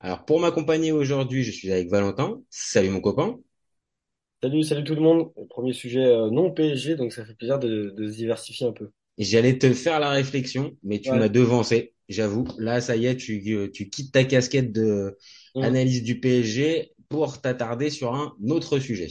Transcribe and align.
Alors 0.00 0.24
pour 0.24 0.40
m'accompagner 0.40 0.90
aujourd'hui, 0.92 1.42
je 1.44 1.50
suis 1.50 1.70
avec 1.70 1.90
Valentin. 1.90 2.40
Salut 2.48 2.88
mon 2.88 3.02
copain. 3.02 3.36
Salut, 4.42 4.62
salut 4.64 4.82
tout 4.84 4.94
le 4.94 5.02
monde. 5.02 5.30
Premier 5.50 5.74
sujet 5.74 6.02
euh, 6.06 6.30
non 6.30 6.50
PSG, 6.50 6.96
donc 6.96 7.12
ça 7.12 7.26
fait 7.26 7.34
plaisir 7.34 7.58
de, 7.58 7.90
de 7.94 8.08
se 8.10 8.16
diversifier 8.16 8.66
un 8.66 8.72
peu. 8.72 8.90
J'allais 9.18 9.58
te 9.58 9.72
faire 9.72 9.98
la 10.00 10.10
réflexion, 10.10 10.76
mais 10.82 11.00
tu 11.00 11.08
Ouais. 11.10 11.18
m'as 11.18 11.28
devancé, 11.28 11.94
j'avoue. 12.08 12.46
Là, 12.58 12.80
ça 12.80 12.96
y 12.96 13.06
est, 13.06 13.16
tu, 13.16 13.70
tu 13.72 13.88
quittes 13.88 14.12
ta 14.12 14.24
casquette 14.24 14.72
de 14.72 15.16
Mm. 15.54 15.60
analyse 15.60 16.02
du 16.02 16.20
PSG 16.20 16.92
pour 17.08 17.40
t'attarder 17.40 17.88
sur 17.88 18.14
un 18.14 18.34
autre 18.50 18.78
sujet. 18.78 19.08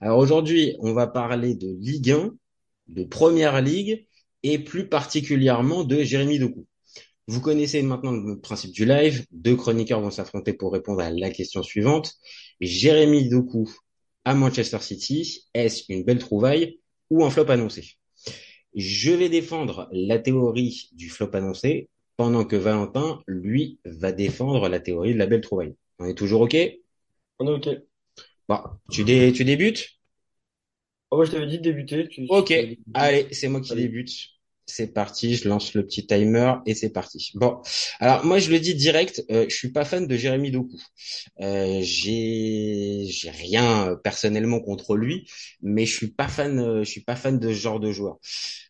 Alors 0.00 0.18
aujourd'hui, 0.18 0.76
on 0.80 0.92
va 0.92 1.06
parler 1.06 1.54
de 1.54 1.68
Ligue 1.80 2.10
1, 2.10 2.34
de 2.88 3.04
Première 3.04 3.62
Ligue 3.62 4.06
et 4.42 4.58
plus 4.58 4.88
particulièrement 4.88 5.84
de 5.84 6.02
Jérémy 6.02 6.38
Doku. 6.38 6.66
Vous 7.28 7.40
connaissez 7.40 7.82
maintenant 7.82 8.12
le 8.12 8.40
principe 8.40 8.72
du 8.72 8.84
live. 8.86 9.24
Deux 9.32 9.54
chroniqueurs 9.54 10.00
vont 10.00 10.10
s'affronter 10.10 10.52
pour 10.54 10.72
répondre 10.72 11.00
à 11.00 11.10
la 11.10 11.30
question 11.30 11.62
suivante. 11.62 12.14
Jérémy 12.60 13.28
Doku 13.28 13.70
à 14.24 14.34
Manchester 14.34 14.80
City, 14.80 15.46
est-ce 15.54 15.84
une 15.90 16.04
belle 16.04 16.18
trouvaille 16.18 16.80
ou 17.10 17.24
un 17.24 17.30
flop 17.30 17.50
annoncé? 17.50 17.96
Je 18.74 19.12
vais 19.12 19.28
défendre 19.28 19.88
la 19.92 20.18
théorie 20.18 20.90
du 20.92 21.10
flop 21.10 21.30
annoncé, 21.34 21.88
pendant 22.16 22.44
que 22.44 22.56
Valentin, 22.56 23.22
lui, 23.28 23.78
va 23.84 24.12
défendre 24.12 24.68
la 24.68 24.80
théorie 24.80 25.14
de 25.14 25.18
la 25.18 25.26
belle 25.26 25.42
trouvaille. 25.42 25.76
On 26.00 26.06
est 26.06 26.14
toujours 26.14 26.42
OK? 26.42 26.56
On 27.40 27.46
est 27.46 27.50
ok. 27.68 27.82
Bon, 28.48 28.60
tu, 28.90 29.04
dé- 29.04 29.32
tu 29.32 29.44
débutes? 29.44 29.98
Oh, 31.10 31.16
moi, 31.16 31.24
je 31.26 31.32
t'avais 31.32 31.46
dit 31.46 31.58
de 31.58 31.62
débuter. 31.64 32.08
Tu, 32.08 32.26
Ok, 32.28 32.52
allez, 32.94 33.28
c'est 33.32 33.48
moi 33.48 33.60
qui 33.60 33.72
Allez. 33.72 33.82
débute. 33.82 34.10
C'est 34.70 34.92
parti, 34.92 35.34
je 35.34 35.48
lance 35.48 35.72
le 35.72 35.84
petit 35.86 36.06
timer 36.06 36.52
et 36.66 36.74
c'est 36.74 36.90
parti. 36.90 37.30
Bon, 37.34 37.62
alors 38.00 38.24
moi 38.26 38.38
je 38.38 38.50
le 38.50 38.60
dis 38.60 38.74
direct, 38.74 39.24
euh, 39.30 39.46
je 39.48 39.54
suis 39.56 39.72
pas 39.72 39.86
fan 39.86 40.06
de 40.06 40.14
Jérémy 40.16 40.50
Doku. 40.50 40.76
Euh, 41.40 41.80
j'ai 41.82 43.08
rien 43.30 43.88
euh, 43.92 43.96
personnellement 43.96 44.60
contre 44.60 44.94
lui, 44.96 45.26
mais 45.62 45.86
je 45.86 45.94
suis 45.96 46.08
pas 46.08 46.28
fan, 46.28 46.58
euh, 46.58 46.84
je 46.84 46.90
suis 46.90 47.00
pas 47.00 47.16
fan 47.16 47.38
de 47.38 47.48
ce 47.48 47.54
genre 47.54 47.80
de 47.80 47.92
joueur. 47.92 48.18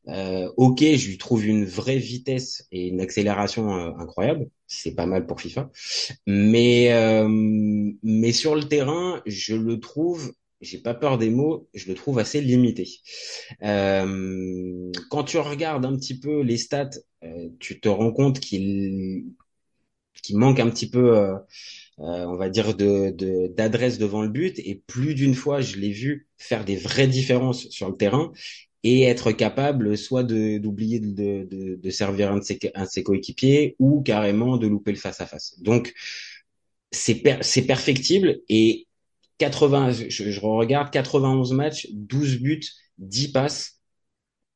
Euh, 0.09 0.49
ok, 0.57 0.81
je 0.81 1.09
lui 1.09 1.19
trouve 1.19 1.45
une 1.45 1.65
vraie 1.65 1.99
vitesse 1.99 2.67
et 2.73 2.89
une 2.89 3.01
accélération 3.01 3.69
incroyable. 3.99 4.49
C'est 4.67 4.95
pas 4.95 5.07
mal 5.07 5.27
pour 5.27 5.41
FIFA, 5.41 5.71
mais 6.27 6.91
mais 8.03 8.33
sur 8.33 8.55
le 8.55 8.65
terrain, 8.65 9.23
je 9.27 9.55
le 9.55 9.81
trouve, 9.81 10.33
j'ai 10.61 10.79
pas 10.79 10.95
peur 10.95 11.19
des 11.19 11.31
mots, 11.31 11.69
je 11.75 11.89
le 11.89 11.95
trouve 11.95 12.19
assez 12.19 12.41
limité. 12.41 12.89
Euh, 13.63 14.91
quand 15.11 15.25
tu 15.25 15.39
regardes 15.39 15.85
un 15.85 15.97
petit 15.97 16.19
peu 16.19 16.43
les 16.43 16.57
stats, 16.59 16.91
euh, 17.25 17.49
tu 17.61 17.81
te 17.81 17.89
rends 17.89 18.13
compte 18.13 18.41
qu'il 18.41 19.25
qu'il 20.23 20.37
manque 20.39 20.61
un 20.61 20.69
petit 20.71 20.91
peu, 20.91 21.17
euh, 21.17 21.35
euh, 22.01 22.27
on 22.27 22.37
va 22.37 22.49
dire, 22.51 22.75
d'adresse 22.77 23.99
devant 23.99 24.23
le 24.23 24.29
but. 24.29 24.59
Et 24.61 24.83
plus 24.87 25.15
d'une 25.15 25.35
fois, 25.35 25.61
je 25.61 25.77
l'ai 25.77 25.91
vu 25.93 26.29
faire 26.39 26.65
des 26.65 26.77
vraies 26.77 27.09
différences 27.09 27.69
sur 27.71 27.89
le 27.89 27.97
terrain 27.97 28.33
et 28.85 29.03
être 29.05 29.33
capable 29.33 29.97
soit 29.99 30.25
d'oublier 30.25 31.01
de, 31.01 31.45
de, 31.45 31.77
de 31.77 31.91
servir 31.91 32.33
un 32.33 32.39
de 32.39 32.45
ses, 32.45 32.59
un 32.75 32.85
de 32.85 32.89
ses 32.89 33.03
coéquipiers 33.03 33.77
ou 33.79 34.03
carrément 34.03 34.57
de 34.57 34.67
louper 34.69 34.93
le 34.93 34.99
face-à-face. 34.99 35.61
Donc, 35.61 35.95
c'est 36.91 37.17
per- 37.17 37.39
c'est 37.43 37.67
perfectible 37.67 38.41
et 38.49 38.88
80, 39.39 39.91
je, 39.93 40.09
je 40.11 40.41
regarde 40.41 40.91
91 40.91 41.53
matchs, 41.53 41.89
12 41.93 42.39
buts, 42.41 42.63
10 42.99 43.29
passes. 43.33 43.81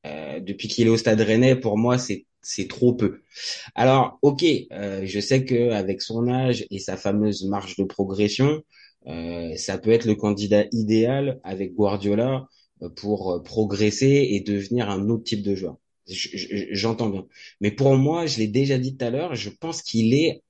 Euh, 0.06 0.40
depuis 0.40 0.68
qu'il 0.68 0.86
est 0.86 0.90
au 0.90 0.96
Stade 0.96 1.20
Rennais, 1.20 1.56
pour 1.56 1.78
moi, 1.78 1.98
c'est 1.98 2.26
c'est 2.44 2.66
trop 2.68 2.92
peu. 2.94 3.20
Alors, 3.76 4.18
ok, 4.22 4.44
euh, 4.72 5.02
je 5.06 5.20
sais 5.20 5.44
que 5.44 5.70
avec 5.72 6.02
son 6.02 6.28
âge 6.28 6.66
et 6.70 6.78
sa 6.80 6.96
fameuse 6.96 7.44
marge 7.46 7.76
de 7.76 7.84
progression, 7.84 8.62
euh, 9.06 9.56
ça 9.56 9.78
peut 9.78 9.90
être 9.92 10.06
le 10.06 10.14
candidat 10.16 10.64
idéal 10.72 11.40
avec 11.44 11.74
Guardiola 11.74 12.48
euh, 12.82 12.88
pour 12.90 13.32
euh, 13.32 13.42
progresser 13.42 14.28
et 14.32 14.40
devenir 14.40 14.90
un 14.90 15.08
autre 15.10 15.24
type 15.24 15.42
de 15.42 15.54
joueur. 15.54 15.76
Je- 16.08 16.36
je- 16.36 16.66
J'entends 16.72 17.08
bien. 17.10 17.26
Mais 17.60 17.70
pour 17.72 17.96
moi, 17.96 18.26
je 18.26 18.38
l'ai 18.38 18.48
déjà 18.48 18.78
dit 18.78 18.96
tout 18.96 19.04
à 19.04 19.10
l'heure, 19.10 19.34
je 19.36 19.50
pense 19.50 19.82
qu'il 19.82 20.14
est 20.14 20.42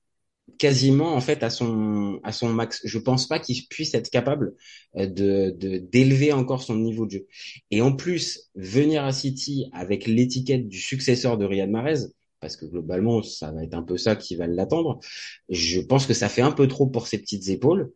quasiment 0.59 1.15
en 1.15 1.21
fait 1.21 1.43
à 1.43 1.51
son 1.51 2.21
à 2.23 2.33
son 2.33 2.49
max. 2.49 2.81
Je 2.85 2.99
pense 2.99 3.27
pas 3.27 3.39
qu'il 3.39 3.67
puisse 3.69 3.95
être 3.95 4.11
capable 4.11 4.55
euh, 4.97 5.07
de 5.07 5.79
d'élever 5.79 6.33
encore 6.33 6.63
son 6.63 6.77
niveau 6.77 7.07
de 7.07 7.13
jeu. 7.13 7.27
Et 7.71 7.83
en 7.83 7.93
plus, 7.93 8.51
venir 8.55 9.05
à 9.05 9.13
City 9.13 9.67
avec 9.73 10.07
l'étiquette 10.07 10.69
du 10.69 10.79
successeur 10.79 11.39
de 11.39 11.45
Riyad 11.45 11.71
Mahrez, 11.71 12.07
parce 12.41 12.57
que 12.57 12.67
globalement, 12.67 13.23
ça 13.23 13.53
va 13.53 13.65
être 13.65 13.75
un 13.75 13.83
peu 13.83 13.97
ça 13.97 14.17
qui 14.17 14.37
va 14.37 14.47
l'attendre. 14.47 15.01
Je 15.49 15.81
pense 15.81 16.07
que 16.07 16.15
ça 16.15 16.29
fait 16.29 16.43
un 16.43 16.53
peu 16.53 16.69
trop 16.69 16.87
pour 16.87 17.07
ses 17.07 17.19
petites 17.19 17.49
épaules. 17.49 17.93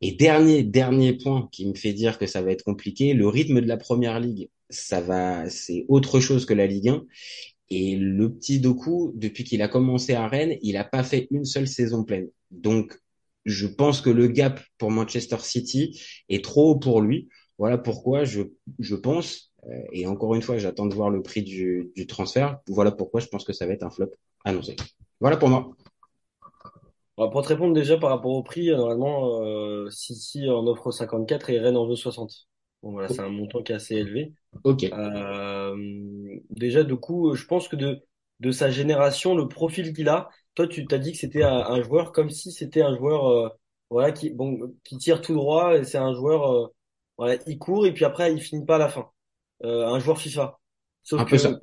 Et 0.00 0.12
dernier 0.12 0.62
dernier 0.62 1.14
point 1.14 1.48
qui 1.52 1.66
me 1.66 1.74
fait 1.74 1.92
dire 1.92 2.18
que 2.18 2.26
ça 2.26 2.42
va 2.42 2.52
être 2.52 2.64
compliqué, 2.64 3.14
le 3.14 3.28
rythme 3.28 3.60
de 3.62 3.66
la 3.66 3.78
première 3.78 4.20
ligue, 4.20 4.50
ça 4.70 5.00
va, 5.00 5.48
c'est 5.48 5.84
autre 5.88 6.20
chose 6.20 6.46
que 6.46 6.54
la 6.54 6.66
Ligue 6.66 6.88
1. 6.88 7.04
Et 7.70 7.96
le 7.96 8.32
petit 8.32 8.60
Doku, 8.60 9.12
depuis 9.14 9.44
qu'il 9.44 9.62
a 9.62 9.68
commencé 9.68 10.14
à 10.14 10.28
Rennes, 10.28 10.56
il 10.62 10.74
n'a 10.74 10.84
pas 10.84 11.02
fait 11.02 11.26
une 11.30 11.44
seule 11.44 11.66
saison 11.66 12.04
pleine. 12.04 12.28
Donc, 12.50 12.96
je 13.44 13.66
pense 13.66 14.00
que 14.00 14.10
le 14.10 14.28
gap 14.28 14.60
pour 14.78 14.90
Manchester 14.90 15.38
City 15.40 16.00
est 16.28 16.44
trop 16.44 16.70
haut 16.70 16.78
pour 16.78 17.00
lui. 17.00 17.28
Voilà 17.58 17.78
pourquoi 17.78 18.24
je, 18.24 18.42
je 18.78 18.94
pense, 18.94 19.52
euh, 19.68 19.82
et 19.92 20.06
encore 20.06 20.34
une 20.34 20.42
fois, 20.42 20.58
j'attends 20.58 20.86
de 20.86 20.94
voir 20.94 21.10
le 21.10 21.22
prix 21.22 21.42
du, 21.42 21.90
du 21.94 22.06
transfert. 22.06 22.58
Voilà 22.68 22.92
pourquoi 22.92 23.20
je 23.20 23.26
pense 23.26 23.44
que 23.44 23.52
ça 23.52 23.66
va 23.66 23.72
être 23.72 23.82
un 23.82 23.90
flop 23.90 24.10
annoncé. 24.44 24.76
Voilà 25.20 25.36
pour 25.36 25.48
moi. 25.48 25.70
Pour 27.16 27.42
te 27.42 27.48
répondre 27.48 27.72
déjà 27.72 27.96
par 27.96 28.10
rapport 28.10 28.32
au 28.32 28.42
prix, 28.42 28.70
euh, 28.70 28.76
normalement, 28.76 29.40
euh, 29.40 29.88
City 29.90 30.50
en 30.50 30.66
offre 30.66 30.90
54 30.90 31.48
et 31.50 31.58
Rennes 31.58 31.76
en 31.76 31.86
veut 31.86 31.96
60. 31.96 32.46
Bon, 32.86 32.92
voilà, 32.92 33.08
c'est 33.08 33.20
un 33.20 33.30
montant 33.30 33.64
qui 33.64 33.72
est 33.72 33.74
assez 33.74 33.96
élevé. 33.96 34.32
Ok. 34.62 34.84
Euh, 34.92 35.76
déjà, 36.50 36.84
du 36.84 36.94
coup, 36.94 37.34
je 37.34 37.44
pense 37.44 37.66
que 37.66 37.74
de, 37.74 38.00
de 38.38 38.50
sa 38.52 38.70
génération, 38.70 39.34
le 39.34 39.48
profil 39.48 39.92
qu'il 39.92 40.08
a, 40.08 40.30
toi, 40.54 40.68
tu 40.68 40.86
t'as 40.86 40.98
dit 40.98 41.10
que 41.10 41.18
c'était 41.18 41.42
un, 41.42 41.50
un 41.66 41.82
joueur 41.82 42.12
comme 42.12 42.30
si 42.30 42.52
c'était 42.52 42.82
un 42.82 42.96
joueur, 42.96 43.28
euh, 43.28 43.48
voilà, 43.90 44.12
qui, 44.12 44.30
bon, 44.30 44.72
qui 44.84 44.98
tire 44.98 45.20
tout 45.20 45.34
droit 45.34 45.76
et 45.76 45.84
c'est 45.84 45.98
un 45.98 46.14
joueur, 46.14 46.52
euh, 46.52 46.68
voilà, 47.18 47.42
il 47.48 47.58
court 47.58 47.86
et 47.86 47.92
puis 47.92 48.04
après, 48.04 48.32
il 48.32 48.40
finit 48.40 48.64
pas 48.64 48.76
à 48.76 48.78
la 48.78 48.88
fin. 48.88 49.10
Euh, 49.64 49.88
un 49.88 49.98
joueur 49.98 50.18
FIFA. 50.20 50.60
Sauf 51.02 51.22
Un 51.22 51.24
peu 51.24 51.38
que, 51.38 51.38
ça. 51.38 51.58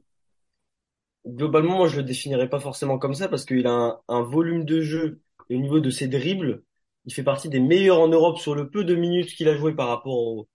globalement, 1.26 1.78
moi, 1.78 1.88
je 1.88 1.98
le 1.98 2.04
définirais 2.04 2.50
pas 2.50 2.60
forcément 2.60 2.98
comme 3.00 3.14
ça 3.14 3.28
parce 3.30 3.46
qu'il 3.46 3.66
a 3.68 3.72
un, 3.72 4.00
un 4.08 4.22
volume 4.24 4.66
de 4.66 4.82
jeu 4.82 5.22
et 5.50 5.56
au 5.56 5.60
niveau 5.60 5.80
de 5.80 5.90
ses 5.90 6.08
dribbles, 6.08 6.64
il 7.06 7.14
fait 7.14 7.24
partie 7.24 7.50
des 7.50 7.60
meilleurs 7.60 8.00
en 8.00 8.08
Europe 8.08 8.38
sur 8.40 8.56
le 8.56 8.70
peu 8.70 8.84
de 8.84 8.96
minutes 8.96 9.34
qu'il 9.36 9.48
a 9.50 9.56
joué 9.56 9.74
par 9.76 9.88
rapport 9.90 10.14
aux, 10.18 10.48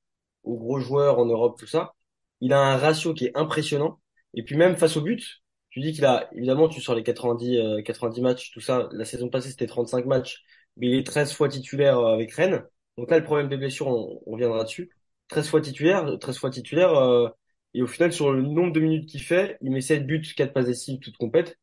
aux 0.48 0.56
gros 0.58 0.80
joueurs 0.80 1.18
en 1.18 1.26
Europe, 1.26 1.58
tout 1.58 1.66
ça. 1.66 1.94
Il 2.40 2.52
a 2.52 2.60
un 2.60 2.76
ratio 2.76 3.14
qui 3.14 3.26
est 3.26 3.36
impressionnant. 3.36 4.00
Et 4.34 4.42
puis 4.44 4.56
même 4.56 4.76
face 4.76 4.96
au 4.96 5.02
but, 5.02 5.42
tu 5.70 5.80
dis 5.80 5.92
qu'il 5.92 6.04
a, 6.06 6.28
évidemment, 6.34 6.68
tu 6.68 6.80
sors 6.80 6.94
les 6.94 7.02
90, 7.02 7.58
euh, 7.58 7.82
90 7.82 8.20
matchs, 8.22 8.52
tout 8.52 8.60
ça. 8.60 8.88
La 8.92 9.04
saison 9.04 9.28
passée, 9.28 9.50
c'était 9.50 9.66
35 9.66 10.06
matchs, 10.06 10.42
mais 10.76 10.88
il 10.88 10.94
est 10.98 11.06
13 11.06 11.32
fois 11.32 11.48
titulaire 11.48 11.98
euh, 11.98 12.14
avec 12.14 12.32
Rennes. 12.32 12.64
Donc 12.96 13.10
là, 13.10 13.18
le 13.18 13.24
problème 13.24 13.48
des 13.48 13.56
blessures, 13.56 13.88
on, 13.88 14.22
on 14.26 14.32
reviendra 14.32 14.64
dessus. 14.64 14.90
13 15.28 15.48
fois 15.48 15.60
titulaire, 15.60 16.18
13 16.18 16.38
fois 16.38 16.50
titulaire, 16.50 16.94
euh, 16.94 17.28
et 17.74 17.82
au 17.82 17.86
final, 17.86 18.12
sur 18.12 18.32
le 18.32 18.42
nombre 18.42 18.72
de 18.72 18.80
minutes 18.80 19.08
qu'il 19.08 19.22
fait, 19.22 19.58
il 19.62 19.70
met 19.70 19.80
7 19.80 20.06
buts, 20.06 20.22
4 20.36 20.52
passes 20.52 20.66
décisives, 20.66 21.00
toutes 21.00 21.16
complètes. 21.16 21.58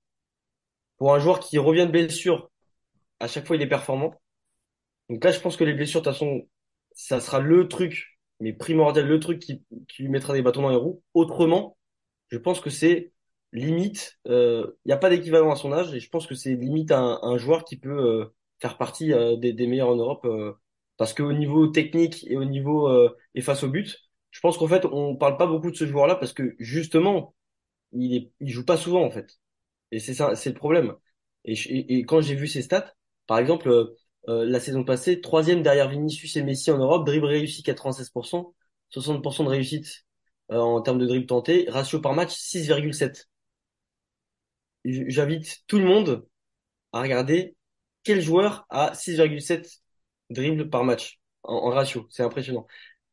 Pour 0.97 1.13
un 1.13 1.19
joueur 1.19 1.39
qui 1.39 1.57
revient 1.57 1.85
de 1.85 1.91
blessure, 1.91 2.51
à 3.19 3.27
chaque 3.27 3.47
fois, 3.47 3.55
il 3.55 3.61
est 3.61 3.67
performant. 3.67 4.13
Donc 5.09 5.23
là, 5.23 5.31
je 5.31 5.39
pense 5.39 5.57
que 5.57 5.63
les 5.63 5.73
blessures, 5.73 6.01
de 6.01 6.05
toute 6.05 6.13
façon, 6.13 6.47
ça 6.93 7.19
sera 7.19 7.39
le 7.39 7.67
truc, 7.67 8.14
mais 8.39 8.53
primordial, 8.53 9.07
le 9.07 9.19
truc 9.19 9.39
qui, 9.39 9.63
qui 9.87 10.03
lui 10.03 10.09
mettra 10.09 10.33
des 10.33 10.41
bâtons 10.41 10.61
dans 10.63 10.69
les 10.69 10.75
roues. 10.75 11.01
Autrement, 11.13 11.77
je 12.29 12.37
pense 12.37 12.59
que 12.61 12.69
c'est 12.69 13.13
limite, 13.53 14.19
euh, 14.27 14.67
il 14.85 14.89
n'y 14.89 14.93
a 14.93 14.97
pas 14.97 15.09
d'équivalent 15.09 15.51
à 15.51 15.55
son 15.55 15.71
âge, 15.71 15.93
et 15.93 15.99
je 15.99 16.09
pense 16.09 16.27
que 16.27 16.35
c'est 16.35 16.55
limite 16.55 16.91
un, 16.91 17.19
un 17.23 17.37
joueur 17.37 17.63
qui 17.65 17.77
peut 17.77 17.89
euh, 17.89 18.25
faire 18.59 18.77
partie 18.77 19.13
euh, 19.13 19.37
des, 19.37 19.53
des 19.53 19.67
meilleurs 19.67 19.89
en 19.89 19.95
Europe, 19.95 20.25
euh, 20.25 20.53
parce 20.97 21.13
qu'au 21.13 21.31
niveau 21.33 21.67
technique 21.67 22.25
et 22.29 22.37
au 22.37 22.45
niveau 22.45 22.87
euh, 22.89 23.15
et 23.35 23.41
face 23.41 23.63
au 23.63 23.69
but, 23.69 23.97
je 24.31 24.39
pense 24.41 24.57
qu'en 24.57 24.67
fait, 24.67 24.85
on 24.85 25.15
parle 25.15 25.37
pas 25.37 25.47
beaucoup 25.47 25.71
de 25.71 25.75
ce 25.75 25.85
joueur-là 25.85 26.15
parce 26.15 26.33
que 26.33 26.55
justement, 26.59 27.35
il 27.93 28.15
est, 28.15 28.31
il 28.41 28.49
joue 28.51 28.65
pas 28.65 28.77
souvent 28.77 29.03
en 29.05 29.11
fait, 29.11 29.39
et 29.91 29.99
c'est 29.99 30.13
ça, 30.13 30.35
c'est 30.35 30.49
le 30.51 30.55
problème. 30.55 30.95
Et, 31.45 31.53
et, 31.53 31.99
et 31.99 32.05
quand 32.05 32.21
j'ai 32.21 32.35
vu 32.35 32.47
ses 32.47 32.61
stats, 32.63 32.93
par 33.27 33.39
exemple, 33.39 33.93
euh, 34.27 34.45
la 34.45 34.59
saison 34.59 34.83
passée, 34.83 35.21
troisième 35.21 35.61
derrière 35.61 35.89
Vinicius 35.89 36.35
et 36.35 36.43
Messi 36.43 36.71
en 36.71 36.77
Europe, 36.77 37.05
dribble 37.05 37.25
réussi 37.27 37.61
96%, 37.61 38.53
60% 38.89 39.43
de 39.43 39.49
réussite 39.49 40.05
euh, 40.51 40.57
en 40.57 40.81
termes 40.81 40.99
de 40.99 41.05
dribble 41.05 41.27
tenté, 41.27 41.65
ratio 41.69 41.99
par 42.01 42.13
match 42.13 42.31
6,7. 42.31 43.25
J'invite 44.85 45.63
tout 45.67 45.79
le 45.79 45.85
monde 45.85 46.27
à 46.93 47.01
regarder 47.01 47.55
quel 48.03 48.21
joueur 48.21 48.65
a 48.69 48.93
6,7 48.93 49.81
dribbles 50.29 50.69
par 50.69 50.83
match 50.83 51.19
en, 51.43 51.69
ratio. 51.69 52.07
C'est 52.09 52.23
impressionnant. 52.23 52.67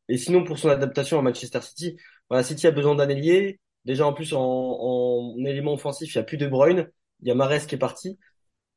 Et 0.08 0.18
sinon, 0.18 0.44
pour 0.44 0.58
son 0.58 0.68
adaptation 0.68 1.18
à 1.18 1.22
Manchester 1.22 1.60
City, 1.62 1.96
voilà, 2.28 2.44
City 2.44 2.66
a 2.66 2.70
besoin 2.70 2.94
d'un 2.94 3.08
ailier. 3.08 3.60
Déjà, 3.84 4.06
en 4.06 4.12
plus, 4.12 4.34
en, 4.34 4.40
en 4.40 5.44
élément 5.44 5.74
offensif, 5.74 6.14
il 6.14 6.18
n'y 6.18 6.22
a 6.22 6.24
plus 6.24 6.36
De 6.36 6.46
Bruyne. 6.46 6.90
Il 7.20 7.28
y 7.28 7.30
a 7.30 7.34
Mahrez 7.34 7.66
qui 7.66 7.74
est 7.74 7.78
parti. 7.78 8.18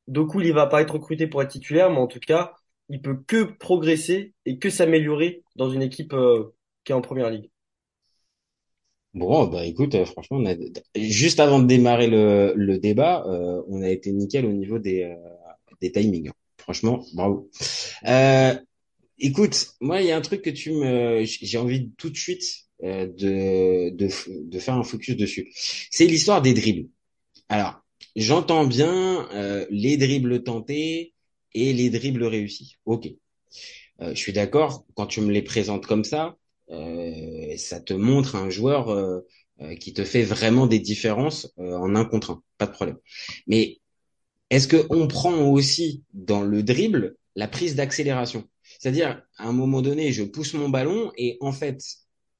Doku, 0.08 0.40
il 0.40 0.52
va 0.52 0.66
pas 0.66 0.82
être 0.82 0.94
recruté 0.94 1.26
pour 1.26 1.42
être 1.42 1.50
titulaire, 1.50 1.90
mais 1.90 1.98
en 1.98 2.06
tout 2.06 2.20
cas, 2.20 2.54
il 2.88 3.02
peut 3.02 3.16
que 3.26 3.44
progresser 3.44 4.34
et 4.44 4.58
que 4.58 4.70
s'améliorer 4.70 5.42
dans 5.56 5.70
une 5.70 5.82
équipe 5.82 6.12
euh, 6.12 6.54
qui 6.84 6.92
est 6.92 6.94
en 6.94 7.00
première 7.00 7.30
ligue. 7.30 7.50
Bon, 9.14 9.46
bah 9.46 9.64
écoute, 9.64 9.94
euh, 9.94 10.04
franchement, 10.04 10.38
on 10.38 10.56
juste 10.94 11.40
avant 11.40 11.58
de 11.58 11.66
démarrer 11.66 12.06
le, 12.06 12.52
le 12.54 12.78
débat, 12.78 13.24
euh, 13.26 13.62
on 13.68 13.82
a 13.82 13.88
été 13.88 14.12
nickel 14.12 14.44
au 14.46 14.52
niveau 14.52 14.78
des, 14.78 15.16
des 15.80 15.90
timings. 15.90 16.30
Franchement, 16.58 17.04
bravo. 17.14 17.50
Écoute, 19.18 19.68
moi, 19.80 20.02
il 20.02 20.08
y 20.08 20.12
a 20.12 20.16
un 20.16 20.20
truc 20.20 20.42
que 20.42 20.50
tu 20.50 20.72
me, 20.72 21.24
j'ai 21.24 21.56
envie 21.56 21.90
tout 21.96 22.10
de 22.10 22.16
suite 22.16 22.44
de, 22.82 23.88
de, 23.88 24.08
de 24.28 24.58
faire 24.58 24.74
un 24.74 24.84
focus 24.84 25.16
dessus. 25.16 25.50
C'est 25.90 26.06
l'histoire 26.06 26.42
des 26.42 26.52
dribbles. 26.52 26.90
Alors, 27.48 27.80
j'entends 28.16 28.66
bien 28.66 29.28
euh, 29.32 29.66
les 29.70 29.96
dribbles 29.96 30.42
tentés 30.42 31.14
et 31.54 31.72
les 31.72 31.90
dribbles 31.90 32.24
réussis. 32.24 32.76
Ok. 32.84 33.08
Euh, 34.00 34.10
je 34.10 34.18
suis 34.18 34.32
d'accord. 34.32 34.84
Quand 34.94 35.06
tu 35.06 35.20
me 35.20 35.30
les 35.32 35.42
présentes 35.42 35.86
comme 35.86 36.04
ça, 36.04 36.36
euh, 36.70 37.56
ça 37.56 37.80
te 37.80 37.94
montre 37.94 38.34
un 38.36 38.50
joueur 38.50 38.90
euh, 38.90 39.20
euh, 39.62 39.74
qui 39.76 39.92
te 39.92 40.04
fait 40.04 40.22
vraiment 40.22 40.66
des 40.66 40.80
différences 40.80 41.52
euh, 41.58 41.76
en 41.76 41.94
un 41.94 42.04
contre 42.04 42.32
un. 42.32 42.42
Pas 42.58 42.66
de 42.66 42.72
problème. 42.72 42.98
Mais 43.46 43.78
est-ce 44.50 44.68
que 44.68 44.86
on 44.90 45.06
prend 45.08 45.34
aussi 45.50 46.02
dans 46.12 46.42
le 46.42 46.62
dribble 46.62 47.16
la 47.36 47.48
prise 47.48 47.74
d'accélération? 47.74 48.48
C'est-à-dire, 48.78 49.22
à 49.38 49.48
un 49.48 49.52
moment 49.52 49.82
donné, 49.82 50.12
je 50.12 50.24
pousse 50.24 50.54
mon 50.54 50.68
ballon 50.68 51.12
et 51.16 51.38
en 51.40 51.52
fait, 51.52 51.80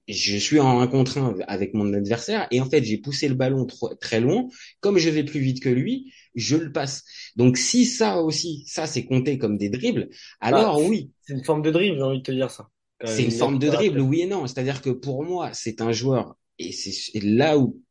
je 0.09 0.37
suis 0.37 0.61
en 0.61 0.81
un 0.81 0.87
contre 0.87 1.19
un 1.19 1.35
avec 1.49 1.75
mon 1.75 1.93
adversaire 1.93 2.47
et 2.51 2.61
en 2.61 2.69
fait 2.71 2.85
j'ai 2.85 2.99
poussé 2.99 3.29
le 3.29 3.35
ballon 3.35 3.67
trop, 3.67 3.95
très 3.95 4.21
loin. 4.21 4.47
Comme 4.81 4.99
je 4.99 5.11
vais 5.11 5.25
plus 5.25 5.41
vite 5.41 5.63
que 5.63 5.69
lui, 5.69 6.13
je 6.35 6.57
le 6.57 6.73
passe. 6.73 7.05
Donc 7.35 7.57
si 7.57 7.85
ça 7.85 8.21
aussi, 8.21 8.65
ça 8.67 8.87
c'est 8.87 9.05
compté 9.05 9.39
comme 9.39 9.59
des 9.59 9.69
dribbles, 9.69 10.09
Bah, 10.51 10.59
alors 10.59 10.81
oui, 10.83 11.11
c'est 11.23 11.35
une 11.35 11.45
forme 11.45 11.63
de 11.63 11.71
dribble, 11.71 11.97
j'ai 11.97 12.03
envie 12.03 12.19
de 12.19 12.23
te 12.23 12.33
dire 12.33 12.51
ça. 12.51 12.69
C'est 13.05 13.25
une 13.25 13.31
forme 13.31 13.59
de 13.59 13.69
dribble, 13.69 14.01
oui 14.01 14.23
et 14.23 14.27
non. 14.27 14.47
C'est-à-dire 14.47 14.81
que 14.81 14.91
pour 14.91 15.23
moi, 15.25 15.51
c'est 15.53 15.81
un 15.81 15.93
joueur 15.93 16.37
et 16.59 16.73
c'est 16.73 17.21
là 17.21 17.59
où 17.59 17.83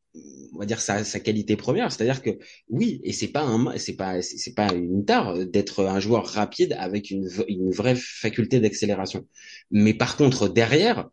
on 0.53 0.59
va 0.59 0.65
dire 0.65 0.79
sa, 0.79 1.03
sa 1.03 1.19
qualité 1.19 1.55
première. 1.57 1.91
C'est-à-dire 1.91 2.21
que 2.21 2.39
oui, 2.69 3.01
et 3.03 3.11
c'est 3.11 3.27
pas 3.27 3.43
un, 3.43 3.77
c'est 3.77 3.95
pas, 3.95 4.21
c'est 4.21 4.53
pas 4.53 4.73
une 4.73 5.05
tare 5.05 5.45
d'être 5.45 5.85
un 5.85 5.99
joueur 5.99 6.25
rapide 6.25 6.73
avec 6.79 7.11
une, 7.11 7.29
une 7.47 7.71
vraie 7.71 7.95
faculté 7.95 8.59
d'accélération. 8.59 9.27
Mais 9.71 9.93
par 9.93 10.15
contre 10.17 10.47
derrière 10.47 11.09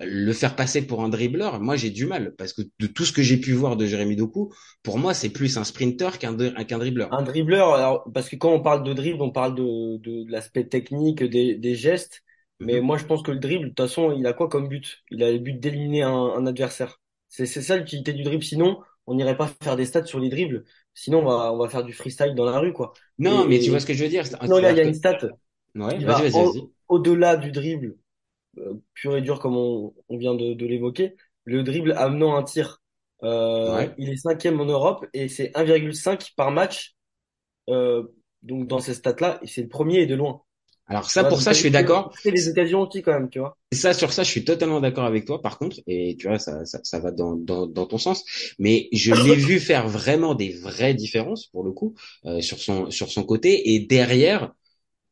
le 0.00 0.32
faire 0.32 0.56
passer 0.56 0.82
pour 0.86 1.02
un 1.04 1.08
dribbleur, 1.08 1.60
moi 1.60 1.76
j'ai 1.76 1.90
du 1.90 2.06
mal 2.06 2.34
parce 2.36 2.52
que 2.52 2.62
de 2.80 2.86
tout 2.86 3.04
ce 3.04 3.12
que 3.12 3.22
j'ai 3.22 3.36
pu 3.38 3.52
voir 3.52 3.76
de 3.76 3.86
Jérémy 3.86 4.16
Doku, 4.16 4.52
pour 4.82 4.98
moi 4.98 5.14
c'est 5.14 5.30
plus 5.30 5.56
un 5.58 5.64
sprinter 5.64 6.18
qu'un 6.18 6.32
dri- 6.32 6.66
qu'un 6.66 6.78
dribbleur. 6.78 7.12
Un 7.12 7.22
dribbleur, 7.22 7.74
alors, 7.74 8.04
parce 8.14 8.28
que 8.28 8.36
quand 8.36 8.52
on 8.52 8.62
parle 8.62 8.84
de 8.84 8.92
dribble, 8.92 9.20
on 9.22 9.32
parle 9.32 9.54
de, 9.56 9.96
de, 9.98 10.24
de 10.24 10.30
l'aspect 10.32 10.64
technique, 10.68 11.22
des, 11.24 11.56
des 11.56 11.74
gestes. 11.74 12.22
Mais 12.62 12.80
Mhm. 12.80 12.80
moi, 12.80 12.98
je 12.98 13.04
pense 13.06 13.22
que 13.22 13.32
le 13.32 13.38
dribble, 13.40 13.64
de 13.64 13.68
toute 13.70 13.78
façon, 13.80 14.12
il 14.12 14.26
a 14.26 14.32
quoi 14.32 14.48
comme 14.48 14.68
but? 14.68 14.98
Il 15.10 15.22
a 15.24 15.32
le 15.32 15.38
but 15.38 15.58
d'éliminer 15.58 16.02
un, 16.02 16.12
un 16.12 16.46
adversaire. 16.46 17.00
C'est, 17.28 17.46
ça 17.46 17.76
l'utilité 17.76 18.12
du 18.12 18.22
dribble. 18.22 18.44
Sinon, 18.44 18.80
on 19.06 19.14
n'irait 19.14 19.36
pas 19.36 19.48
faire 19.62 19.76
des 19.76 19.86
stats 19.86 20.04
sur 20.06 20.20
les 20.20 20.28
dribbles. 20.28 20.64
Sinon, 20.94 21.20
on 21.20 21.24
va, 21.24 21.52
on 21.52 21.58
va 21.58 21.68
faire 21.68 21.82
du 21.84 21.92
freestyle 21.92 22.34
dans 22.36 22.44
la 22.44 22.58
rue, 22.60 22.72
quoi. 22.72 22.92
Non, 23.18 23.46
mais 23.46 23.60
tu 23.60 23.70
vois 23.70 23.78
ce 23.80 23.86
que 23.86 23.94
je 23.94 24.02
veux 24.04 24.10
dire. 24.10 24.24
Sinon, 24.44 24.58
là, 24.58 24.70
il 24.72 24.76
y 24.78 24.80
a 24.80 24.84
une 24.84 24.94
stat 24.94 25.18
ouais, 25.74 25.98
vas-y, 26.00 26.22
va 26.22 26.22
vas-y, 26.22 26.42
vas-y. 26.42 26.66
au, 26.66 26.74
au-delà 26.88 27.36
du 27.36 27.52
dribble, 27.52 27.96
pur 28.94 29.16
et 29.16 29.22
dur, 29.22 29.38
comme 29.40 29.56
on, 29.56 29.94
on 30.08 30.18
vient 30.18 30.34
de, 30.34 30.54
de 30.54 30.66
l'évoquer. 30.66 31.16
Le 31.44 31.62
dribble 31.62 31.92
amenant 31.92 32.36
un 32.36 32.42
tir. 32.42 32.82
Euh, 33.22 33.76
Ouais. 33.76 33.94
il 33.98 34.08
est 34.10 34.16
cinquième 34.16 34.60
en 34.60 34.64
Europe 34.64 35.06
et 35.12 35.28
c'est 35.28 35.50
1,5 35.54 36.32
par 36.36 36.50
match. 36.50 36.94
Euh, 37.68 38.04
donc, 38.42 38.66
dans 38.66 38.80
ces 38.80 38.94
stats-là, 38.94 39.38
et 39.42 39.46
c'est 39.46 39.62
le 39.62 39.68
premier 39.68 40.00
et 40.00 40.06
de 40.06 40.14
loin. 40.14 40.42
Alors 40.86 41.10
ça, 41.10 41.24
pour 41.24 41.40
ça, 41.40 41.52
je 41.52 41.58
suis 41.60 41.70
d'accord. 41.70 42.12
fait 42.16 42.30
les 42.30 42.48
occasions 42.48 42.80
aussi 42.80 43.02
quand 43.02 43.12
même, 43.12 43.28
tu 43.30 43.38
vois. 43.38 43.56
Et 43.72 43.76
ça, 43.76 43.92
sur 43.94 44.12
ça, 44.12 44.24
je 44.24 44.30
suis 44.30 44.44
totalement 44.44 44.80
d'accord 44.80 45.04
avec 45.04 45.24
toi, 45.24 45.40
par 45.40 45.56
contre, 45.58 45.76
et 45.86 46.16
tu 46.18 46.26
vois, 46.26 46.40
ça, 46.40 46.64
ça, 46.64 46.80
ça 46.82 46.98
va 46.98 47.12
dans, 47.12 47.36
dans, 47.36 47.66
dans 47.66 47.86
ton 47.86 47.98
sens. 47.98 48.24
Mais 48.58 48.88
je 48.92 49.12
l'ai 49.14 49.36
vu 49.36 49.60
faire 49.60 49.86
vraiment 49.88 50.34
des 50.34 50.50
vraies 50.52 50.94
différences, 50.94 51.46
pour 51.46 51.62
le 51.62 51.70
coup, 51.70 51.94
euh, 52.24 52.40
sur 52.40 52.58
son, 52.58 52.90
sur 52.90 53.10
son 53.10 53.22
côté. 53.22 53.74
Et 53.74 53.78
derrière, 53.80 54.52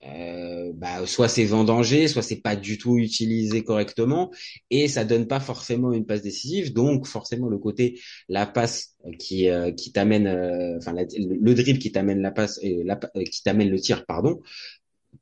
euh, 0.06 0.72
bah, 0.74 1.06
soit 1.06 1.28
c'est 1.28 1.44
vendangé, 1.44 2.06
soit 2.08 2.22
c'est 2.22 2.40
pas 2.40 2.56
du 2.56 2.78
tout 2.78 2.98
utilisé 2.98 3.64
correctement, 3.64 4.30
et 4.70 4.88
ça 4.88 5.04
donne 5.04 5.26
pas 5.26 5.40
forcément 5.40 5.92
une 5.92 6.06
passe 6.06 6.22
décisive. 6.22 6.72
Donc, 6.72 7.06
forcément, 7.06 7.48
le 7.48 7.58
côté, 7.58 8.00
la 8.28 8.46
passe 8.46 8.94
qui, 9.18 9.48
euh, 9.48 9.72
qui 9.72 9.92
t'amène, 9.92 10.26
euh, 10.26 10.76
enfin, 10.78 10.92
le, 10.92 11.06
le 11.40 11.54
dribble 11.54 11.78
qui 11.80 11.90
t'amène 11.92 12.20
la 12.22 12.30
passe, 12.30 12.60
la, 12.62 12.98
euh, 13.16 13.24
qui 13.24 13.42
t'amène 13.42 13.70
le 13.70 13.80
tir, 13.80 14.06
pardon 14.06 14.40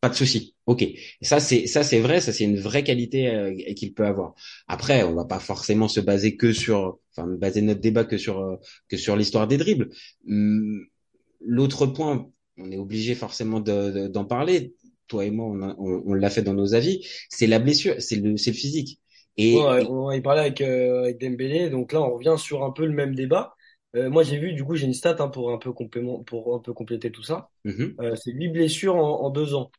pas 0.01 0.09
de 0.09 0.15
souci. 0.15 0.55
Ok. 0.67 0.85
Ça 1.23 1.41
c'est 1.41 1.67
ça 1.67 1.83
c'est 1.83 2.01
vrai, 2.01 2.21
ça 2.21 2.33
c'est 2.33 2.45
une 2.45 2.59
vraie 2.59 2.85
qualité 2.85 3.29
euh, 3.29 3.55
qu'il 3.75 3.95
peut 3.95 4.07
avoir. 4.07 4.35
Après, 4.69 5.03
on 5.05 5.15
va 5.15 5.25
pas 5.25 5.39
forcément 5.39 5.89
se 5.89 6.01
baser 6.01 6.37
que 6.37 6.53
sur, 6.53 6.99
enfin 7.17 7.27
baser 7.29 7.63
notre 7.63 7.81
débat 7.81 8.05
que 8.05 8.19
sur 8.19 8.41
euh, 8.41 8.57
que 8.89 8.97
sur 8.97 9.17
l'histoire 9.17 9.47
des 9.49 9.57
dribbles. 9.57 9.91
Hum, 10.29 10.87
L'autre 11.41 11.87
point, 11.87 12.31
on 12.59 12.71
est 12.71 12.77
obligé 12.79 13.15
forcément 13.15 13.61
de- 13.61 13.91
de- 13.91 14.09
d'en 14.09 14.25
parler. 14.25 14.75
Toi 15.09 15.25
et 15.27 15.31
moi, 15.31 15.47
on, 15.47 15.63
on, 15.79 16.03
on 16.07 16.15
l'a 16.15 16.31
fait 16.31 16.43
dans 16.43 16.55
nos 16.55 16.75
avis. 16.75 17.07
C'est 17.31 17.47
la 17.47 17.59
blessure, 17.59 17.95
c'est 18.01 18.17
le 18.17 18.31
le 18.33 18.37
physique. 18.37 19.01
Ouais, 19.53 19.61
Et 19.61 19.89
on 19.89 20.09
a 20.09 20.21
parlé 20.21 20.41
avec, 20.41 20.61
euh, 20.61 21.03
avec 21.05 21.19
Dembélé, 21.21 21.71
donc 21.71 21.93
là 21.93 22.01
on 22.03 22.15
revient 22.15 22.35
sur 22.37 22.65
un 22.65 22.73
peu 22.73 22.85
le 22.85 22.93
même 22.93 23.15
débat. 23.15 23.55
Euh, 23.95 24.11
moi 24.11 24.25
j'ai 24.25 24.39
vu, 24.39 24.53
du 24.55 24.65
coup 24.65 24.75
j'ai 24.75 24.87
une 24.87 24.93
stat 24.95 25.17
hein, 25.21 25.29
pour 25.29 25.53
un 25.53 25.59
peu 25.59 25.73
complément, 25.73 26.23
pour 26.25 26.55
un 26.57 26.59
peu 26.59 26.73
compléter 26.73 27.13
tout 27.13 27.23
ça. 27.23 27.49
mhm, 27.65 28.01
Euh, 28.01 28.17
c'est 28.17 28.33
huit 28.33 28.49
blessures 28.49 28.97
en, 28.97 29.23
en 29.23 29.31
deux 29.31 29.55
ans. 29.55 29.71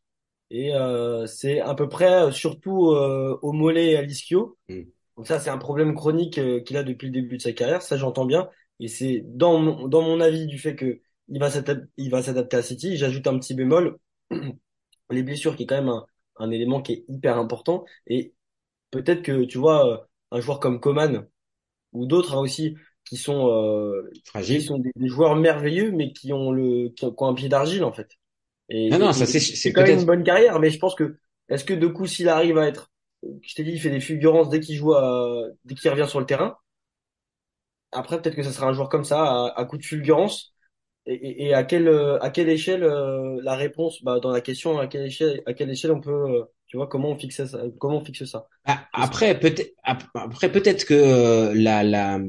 Et 0.50 0.74
euh, 0.74 1.26
c'est 1.26 1.60
à 1.60 1.74
peu 1.74 1.88
près 1.88 2.12
euh, 2.28 2.32
surtout 2.32 2.92
euh, 2.92 3.38
au 3.42 3.52
mollet 3.52 3.92
et 3.92 3.96
à 3.98 4.02
l'ischio. 4.02 4.58
mhm. 4.68 4.92
Donc 5.16 5.26
ça 5.28 5.40
c'est 5.40 5.50
un 5.50 5.58
problème 5.58 5.94
chronique 5.94 6.38
euh, 6.38 6.60
qu'il 6.62 6.76
a 6.76 6.82
depuis 6.84 7.06
le 7.08 7.12
début 7.12 7.36
de 7.38 7.42
sa 7.42 7.52
carrière, 7.52 7.82
ça 7.82 7.96
j'entends 7.96 8.26
bien. 8.26 8.50
Et 8.80 8.88
c'est 8.88 9.22
dans 9.26 9.58
mon, 9.58 9.88
dans 9.88 10.02
mon 10.02 10.20
avis 10.20 10.46
du 10.46 10.58
fait 10.58 10.76
que 10.76 11.00
il 11.28 11.38
va 11.40 11.50
s'adap- 11.50 11.86
il 11.96 12.10
va 12.10 12.22
s'adapter 12.22 12.56
à 12.56 12.62
City. 12.62 12.96
J'ajoute 12.96 13.26
un 13.26 13.38
petit 13.38 13.54
bémol, 13.54 13.98
les 15.10 15.22
blessures 15.22 15.56
qui 15.56 15.64
est 15.64 15.66
quand 15.66 15.76
même 15.76 15.88
un, 15.88 16.06
un 16.36 16.50
élément 16.50 16.82
qui 16.82 16.92
est 16.92 17.04
hyper 17.08 17.38
important. 17.38 17.84
Et 18.06 18.34
peut-être 18.90 19.22
que 19.22 19.44
tu 19.44 19.58
vois 19.58 19.88
euh, 19.88 19.98
un 20.32 20.40
joueur 20.40 20.60
comme 20.60 20.80
Coman 20.80 21.26
ou 21.92 22.06
d'autres 22.06 22.34
hein, 22.36 22.40
aussi 22.40 22.76
qui 23.04 23.16
sont 23.16 23.48
euh, 23.50 24.10
qui 24.48 24.60
sont 24.62 24.78
des, 24.78 24.92
des 24.96 25.08
joueurs 25.08 25.36
merveilleux 25.36 25.92
mais 25.92 26.12
qui 26.12 26.32
ont 26.32 26.52
le 26.52 26.90
qui 26.90 27.04
ont, 27.06 27.12
qui 27.12 27.22
ont 27.24 27.28
un 27.28 27.34
pied 27.34 27.48
d'argile 27.48 27.84
en 27.84 27.92
fait. 27.92 28.10
Et, 28.70 28.90
Non 28.90 28.98
non, 28.98 29.12
ça 29.12 29.26
c'est 29.26 29.72
quand 29.72 29.82
même 29.82 30.00
une 30.00 30.06
bonne 30.06 30.24
carrière, 30.24 30.58
mais 30.60 30.70
je 30.70 30.78
pense 30.78 30.94
que 30.94 31.18
est-ce 31.48 31.64
que 31.64 31.74
de 31.74 31.86
coup 31.86 32.06
s'il 32.06 32.28
arrive 32.28 32.58
à 32.58 32.66
être, 32.66 32.90
je 33.42 33.54
t'ai 33.54 33.64
dit, 33.64 33.72
il 33.72 33.80
fait 33.80 33.90
des 33.90 34.00
fulgurances 34.00 34.48
dès 34.50 34.60
qu'il 34.60 34.76
joue, 34.76 34.94
à- 34.94 35.48
dès 35.64 35.74
qu'il 35.74 35.90
revient 35.90 36.06
sur 36.08 36.20
le 36.20 36.26
terrain. 36.26 36.56
Après 37.92 38.20
peut-être 38.20 38.36
que 38.36 38.42
ça 38.42 38.52
sera 38.52 38.68
un 38.68 38.72
joueur 38.72 38.88
comme 38.88 39.04
ça 39.04 39.22
à, 39.46 39.60
à 39.60 39.64
coup 39.64 39.78
de 39.78 39.84
fulgurance. 39.84 40.54
Et, 41.08 41.46
et, 41.48 41.54
à 41.54 41.64
quelle 41.64 41.88
euh, 41.88 42.18
à 42.20 42.30
quelle 42.30 42.48
échelle 42.50 42.84
euh, 42.84 43.40
la 43.42 43.56
réponse 43.56 44.02
bah, 44.04 44.20
dans 44.20 44.30
la 44.30 44.40
question 44.42 44.78
à 44.78 44.86
quelle 44.88 45.06
échelle 45.06 45.42
à 45.46 45.54
quelle 45.54 45.70
échelle 45.70 45.92
on 45.92 46.00
peut 46.00 46.12
euh, 46.12 46.44
tu 46.66 46.76
vois 46.76 46.86
comment 46.88 47.10
on 47.10 47.18
fixe 47.18 47.44
ça 47.46 47.62
comment 47.80 47.98
on 47.98 48.04
fixe 48.04 48.24
ça? 48.26 48.46
Ah, 48.64 48.86
Après, 48.92 49.38
peut-être, 49.38 49.72
ap- 49.84 50.04
après, 50.14 50.52
peut-être 50.52 50.84
que 50.84 51.52
la, 51.54 51.82
la, 51.82 52.20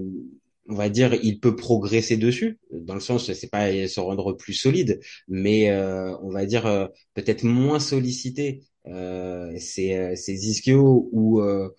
on 0.69 0.75
va 0.75 0.89
dire, 0.89 1.13
il 1.15 1.39
peut 1.39 1.55
progresser 1.55 2.15
dessus, 2.17 2.59
dans 2.71 2.93
le 2.93 3.00
sens, 3.01 3.31
c'est 3.33 3.50
pas 3.50 3.69
se 3.88 4.00
rendre 4.00 4.33
plus 4.33 4.53
solide, 4.53 5.00
mais 5.27 5.69
euh, 5.71 6.15
on 6.21 6.29
va 6.31 6.45
dire 6.45 6.65
euh, 6.65 6.88
peut-être 7.13 7.43
moins 7.43 7.79
solliciter 7.79 8.63
euh, 8.88 9.51
euh, 9.79 10.15
ses 10.15 10.48
ischios 10.50 11.09
ou 11.12 11.41
euh, 11.41 11.69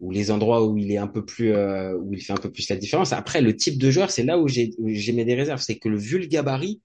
ou 0.00 0.10
les 0.10 0.30
endroits 0.30 0.66
où 0.66 0.76
il 0.78 0.90
est 0.92 0.98
un 0.98 1.06
peu 1.06 1.24
plus, 1.24 1.52
euh, 1.52 1.96
où 1.96 2.12
il 2.14 2.22
fait 2.22 2.32
un 2.32 2.36
peu 2.36 2.50
plus 2.50 2.68
la 2.70 2.76
différence. 2.76 3.12
Après, 3.12 3.40
le 3.42 3.56
type 3.56 3.78
de 3.78 3.90
joueur, 3.90 4.10
c'est 4.10 4.22
là 4.24 4.38
où 4.38 4.48
j'ai, 4.48 4.72
j'ai 4.86 5.12
mis 5.12 5.24
des 5.24 5.34
réserves, 5.34 5.60
c'est 5.62 5.78
que 5.78 5.88
le 5.88 5.98
vu 5.98 6.18
le 6.18 6.26
gabarit 6.26 6.80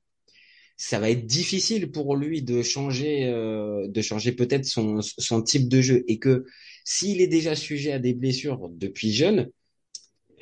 ça 0.77 0.99
va 0.99 1.09
être 1.09 1.25
difficile 1.25 1.91
pour 1.91 2.15
lui 2.17 2.41
de 2.41 2.61
changer, 2.61 3.25
euh, 3.27 3.87
de 3.87 4.01
changer 4.01 4.33
peut-être 4.33 4.65
son, 4.65 4.99
son 5.01 5.41
type 5.41 5.69
de 5.69 5.81
jeu 5.81 6.03
et 6.07 6.19
que 6.19 6.45
s'il 6.83 7.21
est 7.21 7.27
déjà 7.27 7.55
sujet 7.55 7.93
à 7.93 7.99
des 7.99 8.13
blessures 8.13 8.69
depuis 8.71 9.13
jeune, 9.13 9.49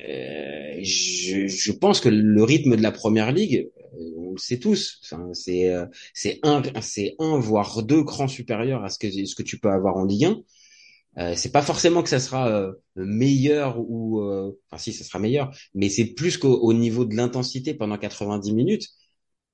Euh, 0.00 0.80
je, 0.82 1.46
je 1.46 1.72
pense 1.72 2.00
que 2.00 2.08
le 2.08 2.42
rythme 2.42 2.76
de 2.76 2.82
la 2.82 2.90
première 2.92 3.32
ligue, 3.32 3.70
euh, 3.94 4.10
on 4.18 4.32
le 4.32 4.38
sait 4.38 4.58
tous, 4.58 5.00
c'est 5.32 5.68
euh, 5.72 5.86
c'est 6.14 6.40
un 6.42 6.62
c'est 6.82 7.14
un 7.20 7.38
voire 7.38 7.82
deux 7.84 8.02
crans 8.04 8.26
supérieurs 8.28 8.84
à 8.84 8.88
ce 8.88 8.98
que 8.98 9.10
ce 9.10 9.34
que 9.34 9.42
tu 9.42 9.58
peux 9.58 9.70
avoir 9.70 9.96
en 9.96 10.04
Ligue 10.04 10.24
1. 10.24 10.42
Euh, 11.18 11.34
c'est 11.36 11.52
pas 11.52 11.62
forcément 11.62 12.02
que 12.02 12.08
ça 12.08 12.18
sera 12.20 12.48
euh, 12.48 12.72
meilleur 12.96 13.78
ou 13.78 14.20
euh, 14.20 14.52
enfin 14.70 14.78
si 14.82 14.92
ça 14.92 15.04
sera 15.04 15.18
meilleur, 15.20 15.50
mais 15.74 15.88
c'est 15.88 16.06
plus 16.14 16.38
qu'au 16.38 16.54
au 16.60 16.72
niveau 16.72 17.04
de 17.04 17.14
l'intensité 17.14 17.74
pendant 17.74 17.98
90 17.98 18.52
minutes. 18.52 18.88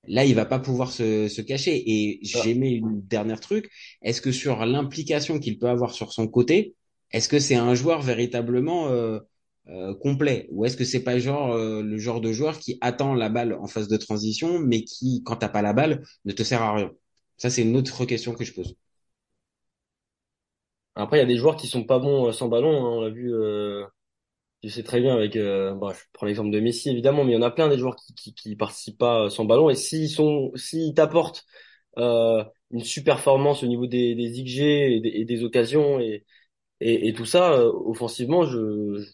Là, 0.06 0.24
il 0.24 0.34
va 0.34 0.46
pas 0.46 0.58
pouvoir 0.58 0.92
se, 0.92 1.28
se 1.28 1.42
cacher. 1.42 1.76
Et 1.86 2.20
Ah, 2.32 2.44
j'ai 2.44 2.54
mis 2.54 2.72
une 2.72 3.02
dernière 3.06 3.40
truc. 3.40 3.70
Est-ce 4.02 4.20
que 4.22 4.32
sur 4.32 4.64
l'implication 4.66 5.38
qu'il 5.38 5.58
peut 5.58 5.68
avoir 5.68 5.92
sur 5.94 6.12
son 6.12 6.26
côté, 6.28 6.74
est-ce 7.12 7.28
que 7.28 7.38
c'est 7.38 7.54
un 7.56 7.74
joueur 7.74 8.00
véritablement 8.02 8.88
euh, 8.88 9.20
euh, 9.68 9.94
complet? 9.94 10.48
Ou 10.52 10.64
est-ce 10.64 10.76
que 10.76 10.84
c'est 10.84 11.02
pas 11.04 11.18
genre 11.18 11.52
euh, 11.52 11.82
le 11.82 11.98
genre 11.98 12.20
de 12.22 12.32
joueur 12.32 12.58
qui 12.58 12.78
attend 12.80 13.14
la 13.14 13.28
balle 13.28 13.52
en 13.54 13.66
phase 13.66 13.88
de 13.88 13.96
transition, 13.98 14.58
mais 14.58 14.84
qui, 14.84 15.22
quand 15.24 15.36
t'as 15.36 15.48
pas 15.50 15.62
la 15.62 15.72
balle, 15.74 16.02
ne 16.24 16.32
te 16.32 16.42
sert 16.42 16.62
à 16.62 16.74
rien? 16.74 16.90
Ça, 17.36 17.50
c'est 17.50 17.62
une 17.62 17.76
autre 17.76 18.04
question 18.06 18.34
que 18.34 18.44
je 18.44 18.52
pose. 18.54 18.76
Après, 20.96 21.18
il 21.18 21.20
y 21.20 21.22
a 21.22 21.26
des 21.26 21.36
joueurs 21.36 21.56
qui 21.56 21.66
sont 21.68 21.84
pas 21.84 21.98
bons 21.98 22.28
euh, 22.28 22.32
sans 22.32 22.48
ballon. 22.48 22.86
hein. 22.86 22.90
On 22.90 23.00
l'a 23.02 23.10
vu, 23.10 23.32
euh, 23.34 23.84
je 24.64 24.68
sais 24.70 24.82
très 24.84 25.00
bien 25.00 25.14
avec. 25.16 25.36
Euh, 25.36 25.74
bon, 25.74 25.92
je 25.92 26.00
prends 26.12 26.26
l'exemple 26.26 26.50
de 26.50 26.60
Messi 26.60 26.90
évidemment, 26.90 27.24
mais 27.24 27.32
il 27.32 27.36
y 27.36 27.38
en 27.38 27.42
a 27.42 27.50
plein 27.50 27.68
des 27.68 27.78
joueurs 27.78 27.96
qui 27.96 28.14
qui, 28.14 28.34
qui 28.34 28.56
participent 28.56 28.98
pas 28.98 29.26
euh, 29.26 29.30
sans 29.30 29.44
ballon. 29.46 29.70
Et 29.70 29.76
s'ils 29.76 30.10
sont, 30.10 30.52
s'ils 30.56 30.94
t'apportent 30.94 31.44
euh, 31.98 32.44
une 32.70 32.84
super 32.84 33.16
performance 33.16 33.62
au 33.64 33.66
niveau 33.68 33.86
des, 33.86 34.14
des 34.14 34.30
XG 34.30 34.96
et 34.96 35.00
des, 35.00 35.10
et 35.10 35.24
des 35.26 35.44
occasions 35.44 36.00
et, 36.00 36.24
et, 36.80 37.08
et 37.08 37.12
tout 37.14 37.24
ça, 37.26 37.52
euh, 37.54 37.72
offensivement, 37.72 38.44
je, 38.44 38.58
je 38.98 39.10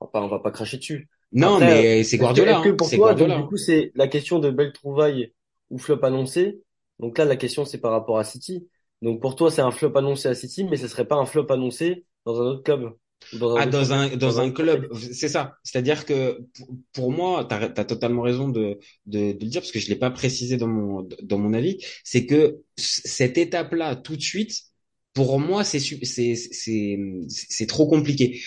on 0.00 0.06
va 0.06 0.10
pas, 0.12 0.22
on 0.22 0.28
va 0.28 0.38
pas 0.40 0.50
cracher 0.50 0.78
dessus. 0.78 1.08
Non, 1.32 1.60
Après, 1.60 1.62
mais 1.62 2.04
c'est 2.04 2.18
que, 2.18 2.18
Guardiola, 2.18 2.52
est-ce 2.52 2.60
que 2.60 2.68
hein. 2.68 2.70
pour 2.70 2.92
toi, 2.92 3.14
donc 3.14 3.34
du 3.34 3.44
coup, 3.44 3.56
c'est 3.56 3.92
la 3.94 4.08
question 4.08 4.38
de 4.38 4.50
belle 4.50 4.72
trouvaille 4.72 5.32
ou 5.70 5.78
flop 5.78 6.04
annoncé? 6.04 6.62
Donc 6.98 7.18
là, 7.18 7.24
la 7.24 7.36
question, 7.36 7.64
c'est 7.64 7.78
par 7.80 7.92
rapport 7.92 8.18
à 8.18 8.24
City. 8.24 8.68
Donc 9.02 9.20
pour 9.20 9.36
toi, 9.36 9.50
c'est 9.50 9.60
un 9.62 9.70
flop 9.70 9.96
annoncé 9.96 10.28
à 10.28 10.34
City, 10.34 10.64
mais 10.64 10.76
ce 10.76 10.88
serait 10.88 11.06
pas 11.08 11.16
un 11.16 11.26
flop 11.26 11.46
annoncé 11.50 12.06
dans 12.24 12.40
un 12.40 12.44
autre 12.46 12.62
club 12.62 12.94
dans 13.32 13.56
un 13.58 13.60
Ah, 13.60 13.66
dans 13.66 13.92
un, 13.92 14.16
dans 14.16 14.16
dans 14.16 14.40
un 14.40 14.50
club, 14.52 14.88
c'est 15.12 15.28
ça. 15.28 15.56
C'est-à-dire 15.64 16.06
que 16.06 16.38
pour, 16.92 17.10
moi, 17.12 17.44
tu 17.44 17.54
as, 17.54 17.84
totalement 17.84 18.22
raison 18.22 18.48
de, 18.48 18.78
de, 19.06 19.32
de 19.32 19.44
le 19.44 19.50
dire, 19.50 19.60
parce 19.60 19.72
que 19.72 19.80
je 19.80 19.88
l'ai 19.88 19.96
pas 19.96 20.10
précisé 20.10 20.56
dans 20.56 20.68
mon, 20.68 21.08
dans 21.22 21.38
mon 21.38 21.52
avis, 21.52 21.78
c'est 22.04 22.26
que 22.26 22.62
cette 22.76 23.36
étape-là, 23.36 23.96
tout 23.96 24.16
de 24.16 24.22
suite, 24.22 24.62
pour 25.14 25.40
moi, 25.40 25.64
c'est 25.64 25.80
su- 25.80 26.04
c'est 26.04 26.36
c'est 26.36 26.98
c'est 27.28 27.66
trop 27.66 27.88
compliqué. 27.88 28.40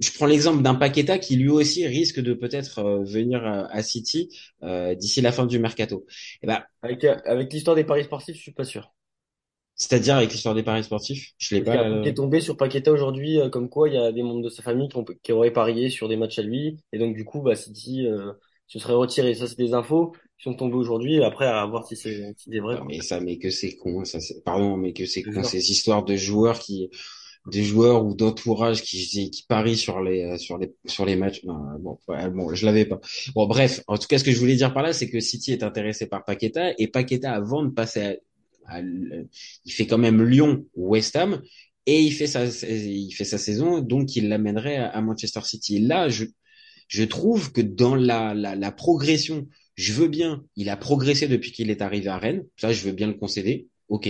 Je 0.00 0.10
prends 0.12 0.26
l'exemple 0.26 0.62
d'un 0.62 0.74
Paqueta 0.76 1.18
qui 1.18 1.36
lui 1.36 1.48
aussi 1.50 1.86
risque 1.86 2.20
de 2.20 2.34
peut-être 2.34 2.78
euh, 2.80 3.04
venir 3.04 3.44
à, 3.46 3.66
à 3.72 3.82
City 3.82 4.28
euh, 4.62 4.94
d'ici 4.94 5.20
la 5.20 5.32
fin 5.32 5.46
du 5.46 5.58
mercato. 5.58 6.06
Et 6.42 6.46
ben, 6.46 6.62
Avec, 6.82 7.02
avec 7.04 7.52
l'histoire 7.52 7.74
des 7.74 7.82
paris 7.82 8.04
sportifs, 8.04 8.36
je 8.36 8.40
suis 8.42 8.52
pas 8.52 8.62
sûr. 8.64 8.92
C'est-à-dire 9.82 10.16
avec 10.16 10.32
l'histoire 10.32 10.54
des 10.54 10.62
paris 10.62 10.84
sportifs, 10.84 11.32
je 11.38 11.54
l'ai 11.54 11.62
pas. 11.62 11.76
truc 11.88 12.02
qui 12.02 12.08
euh, 12.08 12.08
est 12.08 12.14
tombé 12.14 12.40
sur 12.40 12.56
Paqueta 12.56 12.92
aujourd'hui, 12.92 13.38
euh, 13.40 13.48
comme 13.50 13.68
quoi 13.68 13.88
il 13.88 13.94
y 13.94 13.98
a 13.98 14.12
des 14.12 14.22
membres 14.22 14.42
de 14.42 14.48
sa 14.48 14.62
famille 14.62 14.88
qui, 14.88 14.96
ont, 14.96 15.04
qui 15.22 15.32
auraient 15.32 15.52
parié 15.52 15.90
sur 15.90 16.08
des 16.08 16.16
matchs 16.16 16.38
à 16.38 16.42
lui, 16.42 16.78
et 16.92 16.98
donc 16.98 17.14
du 17.14 17.24
coup, 17.24 17.40
bah, 17.42 17.54
City 17.56 18.06
euh, 18.06 18.32
se 18.66 18.78
serait 18.78 18.94
retiré. 18.94 19.34
Ça, 19.34 19.46
c'est 19.46 19.56
des 19.56 19.74
infos 19.74 20.12
qui 20.38 20.44
sont 20.44 20.54
tombées 20.54 20.76
aujourd'hui, 20.76 21.22
après, 21.24 21.46
à 21.46 21.64
voir 21.66 21.86
si 21.86 21.96
c'est 21.96 22.34
si 22.36 22.58
vrai, 22.58 22.78
Non, 22.78 22.84
quoi. 22.84 22.88
mais 22.88 23.00
ça, 23.02 23.20
mais 23.20 23.38
que 23.38 23.50
c'est 23.50 23.76
con, 23.76 24.04
ça, 24.04 24.18
c'est- 24.20 24.42
pardon, 24.44 24.76
mais 24.76 24.92
que 24.94 25.04
c'est 25.04 25.26
con, 25.26 25.42
ces 25.42 25.70
histoires 25.70 26.04
de 26.04 26.16
joueurs 26.16 26.58
qui, 26.58 26.88
des 27.46 27.64
joueurs 27.64 28.04
ou 28.06 28.14
d'entourage 28.14 28.82
qui, 28.82 29.30
qui 29.30 29.44
parient 29.48 29.76
sur 29.76 30.00
les, 30.02 30.24
euh, 30.24 30.38
sur 30.38 30.58
les, 30.58 30.74
sur 30.86 31.04
les 31.06 31.16
matchs. 31.16 31.44
Non, 31.44 31.56
bon, 31.80 31.98
ouais, 32.08 32.30
bon, 32.30 32.54
je 32.54 32.66
l'avais 32.66 32.86
pas. 32.86 33.00
Bon, 33.34 33.46
bref, 33.46 33.82
en 33.88 33.98
tout 33.98 34.06
cas, 34.08 34.18
ce 34.18 34.24
que 34.24 34.32
je 34.32 34.38
voulais 34.38 34.56
dire 34.56 34.72
par 34.74 34.82
là, 34.84 34.92
c'est 34.94 35.10
que 35.10 35.20
City 35.20 35.52
est 35.52 35.62
intéressé 35.64 36.06
par 36.08 36.24
Paqueta 36.24 36.72
et 36.78 36.88
Paqueta, 36.88 37.32
avant 37.34 37.62
de 37.64 37.70
passer 37.70 38.00
à, 38.02 38.14
il 38.70 39.72
fait 39.72 39.86
quand 39.86 39.98
même 39.98 40.22
Lyon 40.22 40.66
ou 40.74 40.90
West 40.90 41.16
Ham 41.16 41.42
et 41.86 42.00
il 42.00 42.12
fait 42.12 42.26
sa, 42.26 42.46
saison, 43.38 43.80
donc 43.80 44.14
il 44.14 44.28
l'amènerait 44.28 44.76
à, 44.76 45.00
Manchester 45.00 45.40
City. 45.42 45.80
Là, 45.80 46.08
je, 46.08 46.26
je 46.88 47.02
trouve 47.02 47.52
que 47.52 47.60
dans 47.60 47.96
la, 47.96 48.34
la, 48.34 48.54
la 48.54 48.72
progression, 48.72 49.48
je 49.74 49.92
veux 49.92 50.08
bien, 50.08 50.44
il 50.56 50.68
a 50.68 50.76
progressé 50.76 51.26
depuis 51.26 51.50
qu'il 51.50 51.70
est 51.70 51.82
arrivé 51.82 52.08
à 52.08 52.18
Rennes. 52.18 52.44
Ça, 52.56 52.72
je 52.72 52.84
veux 52.84 52.92
bien 52.92 53.08
le 53.08 53.14
concéder. 53.14 53.66
Ok, 53.88 54.08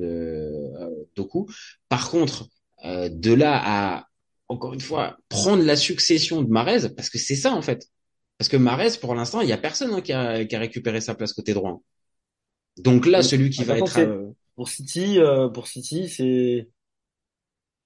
euh. 0.00 1.04
Par 1.88 2.10
contre, 2.10 2.48
euh, 2.84 3.08
de 3.08 3.32
là 3.32 3.60
à, 3.64 4.06
encore 4.48 4.74
une 4.74 4.80
fois, 4.80 5.16
prendre 5.28 5.62
la 5.62 5.76
succession 5.76 6.42
de 6.42 6.50
Marez, 6.50 6.90
parce 6.94 7.08
que 7.10 7.18
c'est 7.18 7.36
ça 7.36 7.52
en 7.52 7.62
fait. 7.62 7.88
Parce 8.38 8.48
que 8.48 8.56
Marez, 8.56 8.98
pour 9.00 9.14
l'instant, 9.14 9.40
il 9.40 9.48
y 9.48 9.52
a 9.52 9.58
personne 9.58 9.92
hein, 9.94 10.00
qui, 10.00 10.12
a, 10.12 10.44
qui 10.44 10.56
a 10.56 10.58
récupéré 10.58 11.00
sa 11.00 11.14
place 11.14 11.32
côté 11.32 11.54
droit. 11.54 11.80
Donc 12.76 13.06
là, 13.06 13.22
celui 13.22 13.50
qui 13.50 13.64
va 13.64 13.78
être... 13.78 13.98
euh, 13.98 14.32
pour 14.56 14.68
City, 14.68 15.18
euh, 15.20 15.48
pour 15.48 15.66
City, 15.66 16.08
c'est 16.08 16.68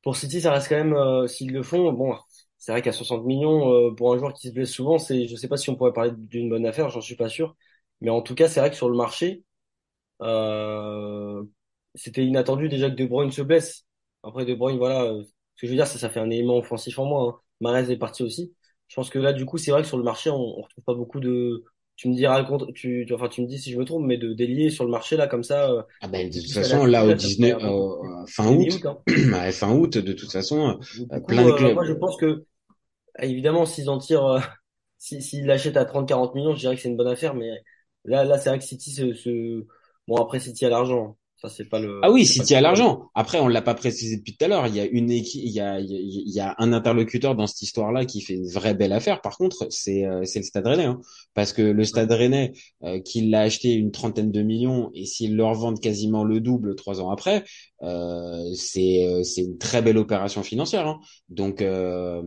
pour 0.02 0.16
City, 0.16 0.40
ça 0.40 0.52
reste 0.52 0.68
quand 0.68 0.76
même 0.76 0.95
euh, 0.95 1.26
s'ils 1.26 1.52
le 1.52 1.62
font. 1.62 1.92
Bon, 1.92 2.16
c'est 2.57 2.73
vrai 2.73 2.83
qu'à 2.83 2.92
60 2.92 3.25
millions 3.25 3.73
euh, 3.90 3.95
pour 3.95 4.12
un 4.12 4.18
joueur 4.18 4.33
qui 4.35 4.49
se 4.49 4.52
blesse 4.54 4.71
souvent, 4.73 4.99
c'est, 4.99 5.26
je 5.28 5.37
sais 5.37 5.49
pas 5.49 5.57
si 5.57 5.71
on 5.71 5.76
pourrait 5.76 5.92
parler 5.92 6.12
d'une 6.16 6.49
bonne 6.49 6.66
affaire, 6.66 6.90
j'en 6.90 7.00
suis 7.00 7.16
pas 7.16 7.28
sûr. 7.28 7.57
Mais 8.00 8.11
en 8.11 8.23
tout 8.23 8.35
cas, 8.35 8.49
c'est 8.49 8.61
vrai 8.61 8.71
que 8.71 8.76
sur 8.76 8.88
le 8.88 8.97
marché, 8.97 9.45
euh, 10.23 11.45
c'était 11.95 12.25
inattendu 12.26 12.68
déjà 12.68 12.90
que 12.90 12.97
De 12.97 13.07
Bruyne 13.07 13.33
se 13.33 13.42
blesse. 13.42 13.87
Après 14.23 14.45
De 14.47 14.54
Bruyne, 14.54 14.78
voilà, 14.78 15.12
ce 15.57 15.62
que 15.62 15.66
je 15.66 15.68
veux 15.68 15.76
dire, 15.76 15.87
c'est 15.88 15.99
ça 15.99 16.11
fait 16.11 16.21
un 16.21 16.30
élément 16.30 16.59
offensif 16.59 16.99
en 16.99 17.07
moins. 17.07 17.28
Hein. 17.30 17.40
Mahrez 17.61 17.90
est 17.92 17.99
parti 17.99 18.23
aussi. 18.25 18.54
Je 18.88 18.97
pense 18.97 19.11
que 19.11 19.18
là, 19.21 19.33
du 19.33 19.47
coup, 19.47 19.59
c'est 19.59 19.71
vrai 19.73 19.83
que 19.83 19.88
sur 19.88 19.99
le 19.99 20.04
marché, 20.04 20.30
on, 20.30 20.37
on 20.37 20.62
retrouve 20.62 20.85
pas 20.85 20.95
beaucoup 20.95 21.21
de. 21.21 21.64
Tu 21.99 22.09
me 22.09 22.14
diras 22.17 22.40
le 22.40 22.47
contre, 22.49 22.73
tu, 22.73 23.05
tu- 23.09 23.14
enfin, 23.14 23.28
tu 23.28 23.43
me 23.43 23.49
dis 23.49 23.59
si 23.61 23.73
je 23.73 23.78
me 23.78 23.85
trompe, 23.87 24.07
mais 24.07 24.19
de 24.19 24.35
délier 24.35 24.71
sur 24.71 24.85
le 24.87 24.93
marché 24.93 25.17
là 25.19 25.28
comme 25.28 25.45
ça, 25.45 25.71
euh, 25.71 25.83
ah 26.00 26.09
ben, 26.09 26.28
de 26.31 26.40
toute 26.40 26.52
façon, 26.52 26.85
là, 26.88 27.05
au 27.05 27.05
là, 27.05 27.17
ça 27.17 27.31
serait 27.31 27.52
19, 27.52 27.62
un 27.62 27.73
euh, 27.73 28.26
fin 28.26 28.49
août, 28.52 28.81
hein. 28.87 28.99
ouais, 29.09 29.52
fin 29.52 29.73
août, 29.75 29.99
de 29.99 30.12
toute 30.12 30.31
façon, 30.33 30.81
euh, 31.12 31.21
plein 31.21 31.45
de 31.47 31.52
euh, 31.52 31.71
moi, 31.73 31.85
clubs. 31.85 31.85
je 31.85 31.93
pense 31.93 32.17
que 32.17 32.45
évidemment, 33.21 33.67
s'ils 33.67 33.90
en 33.90 33.99
tirent, 33.99 34.59
si, 34.99 35.23
s'ils 35.23 35.47
l'achètent 35.47 35.78
à 35.78 35.85
30-40 35.85 36.35
millions, 36.35 36.55
je 36.55 36.61
dirais 36.61 36.76
que 36.76 36.83
c'est 36.83 36.88
une 36.90 36.99
bonne 36.99 37.09
affaire, 37.09 37.35
mais 37.35 37.50
là, 38.05 38.25
là, 38.25 38.38
c'est 38.38 38.50
vrai 38.50 38.59
que 38.59 38.64
City 38.67 38.93
se, 38.93 39.14
se... 39.14 39.67
bon 40.09 40.17
après 40.19 40.40
City 40.40 40.67
a 40.67 40.71
l'argent, 40.71 41.19
ça 41.38 41.49
c'est 41.49 41.68
pas 41.68 41.80
Ah 42.02 42.11
oui, 42.11 42.26
c'est 42.26 42.37
pas 42.37 42.45
le 42.45 42.49
City 42.49 42.54
a 42.54 42.61
problème. 42.61 42.62
l'argent. 42.62 43.11
Après, 43.14 43.40
on 43.40 43.49
l'a 43.49 43.62
pas 43.62 43.75
précisé 43.75 44.16
depuis 44.16 44.37
tout 44.37 44.45
à 44.45 44.49
l'heure. 44.49 44.66
Il 44.68 44.75
y 44.75 44.80
a 44.80 44.85
une 44.87 45.11
équipe, 45.11 45.40
il 45.45 45.50
y 45.52 45.61
a, 45.61 45.80
il 45.80 46.28
y 46.28 46.40
un 46.40 46.73
interlocuteur 46.73 47.35
dans 47.37 47.47
cette 47.47 47.62
histoire-là 47.62 48.04
qui 48.07 48.21
fait 48.23 48.35
une 48.35 48.49
vraie 48.49 48.75
belle 48.75 48.92
affaire. 48.92 49.21
Par 49.21 49.37
contre, 49.37 49.66
c'est 49.71 50.04
euh, 50.04 50.25
c'est 50.25 50.40
le 50.40 50.45
Stade 50.45 50.66
Rennais, 50.66 50.85
hein. 50.85 51.00
parce 51.35 51.52
que 51.52 51.62
le. 51.62 51.85
Stade 51.85 52.11
Rennais, 52.12 52.52
euh, 52.85 53.00
qui 53.00 53.28
l'a 53.28 53.40
acheté 53.42 53.73
une 53.73 53.90
trentaine 53.92 54.30
de 54.33 54.42
millions, 54.42 54.90
et 54.95 55.07
s'ils 55.07 55.37
le 55.37 55.45
revendent 55.45 55.80
quasiment 55.80 56.25
le 56.25 56.40
double 56.40 56.75
trois 56.76 57.00
ans 57.00 57.11
après, 57.11 57.45
euh, 57.83 58.45
c'est 58.54 59.07
euh, 59.07 59.23
c'est 59.23 59.42
une 59.42 59.59
très 59.59 59.83
belle 59.83 59.99
opération 59.99 60.42
financière. 60.42 60.87
Hein. 60.87 61.00
Donc 61.28 61.62
euh, 61.62 62.23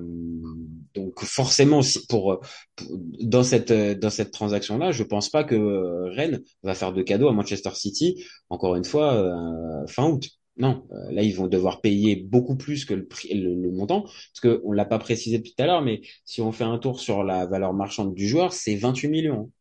donc 0.95 1.23
forcément, 1.23 1.81
si 1.81 2.05
pour, 2.07 2.39
pour- 2.75 2.87
dans 3.21 3.43
cette 3.43 3.71
dans 3.71 4.09
cette 4.09 4.31
transaction-là, 4.31 4.91
je 4.91 5.03
pense 5.03 5.29
pas 5.29 5.43
que 5.43 6.09
Rennes 6.15 6.41
va 6.63 6.73
faire 6.73 6.93
de 6.93 7.01
cadeaux 7.01 7.27
à 7.29 7.33
Manchester 7.33 7.71
City 7.73 8.23
encore 8.49 8.75
une 8.75 8.83
fois, 8.83 9.00
euh, 9.01 9.87
fin 9.87 10.07
août. 10.09 10.29
Non, 10.57 10.85
euh, 10.91 11.11
là 11.11 11.23
ils 11.23 11.35
vont 11.35 11.47
devoir 11.47 11.81
payer 11.81 12.15
beaucoup 12.17 12.55
plus 12.57 12.85
que 12.85 12.93
le 12.93 13.07
prix, 13.07 13.33
le, 13.39 13.55
le 13.55 13.71
montant, 13.71 14.01
parce 14.03 14.39
que 14.41 14.61
on 14.65 14.71
l'a 14.73 14.85
pas 14.85 14.99
précisé 14.99 15.37
depuis 15.39 15.53
tout 15.55 15.63
à 15.63 15.65
l'heure, 15.67 15.81
mais 15.81 16.01
si 16.25 16.41
on 16.41 16.51
fait 16.51 16.63
un 16.65 16.77
tour 16.77 16.99
sur 16.99 17.23
la 17.23 17.45
valeur 17.45 17.73
marchande 17.73 18.13
du 18.13 18.27
joueur, 18.27 18.53
c'est 18.53 18.75
28 18.75 19.07
millions. 19.09 19.51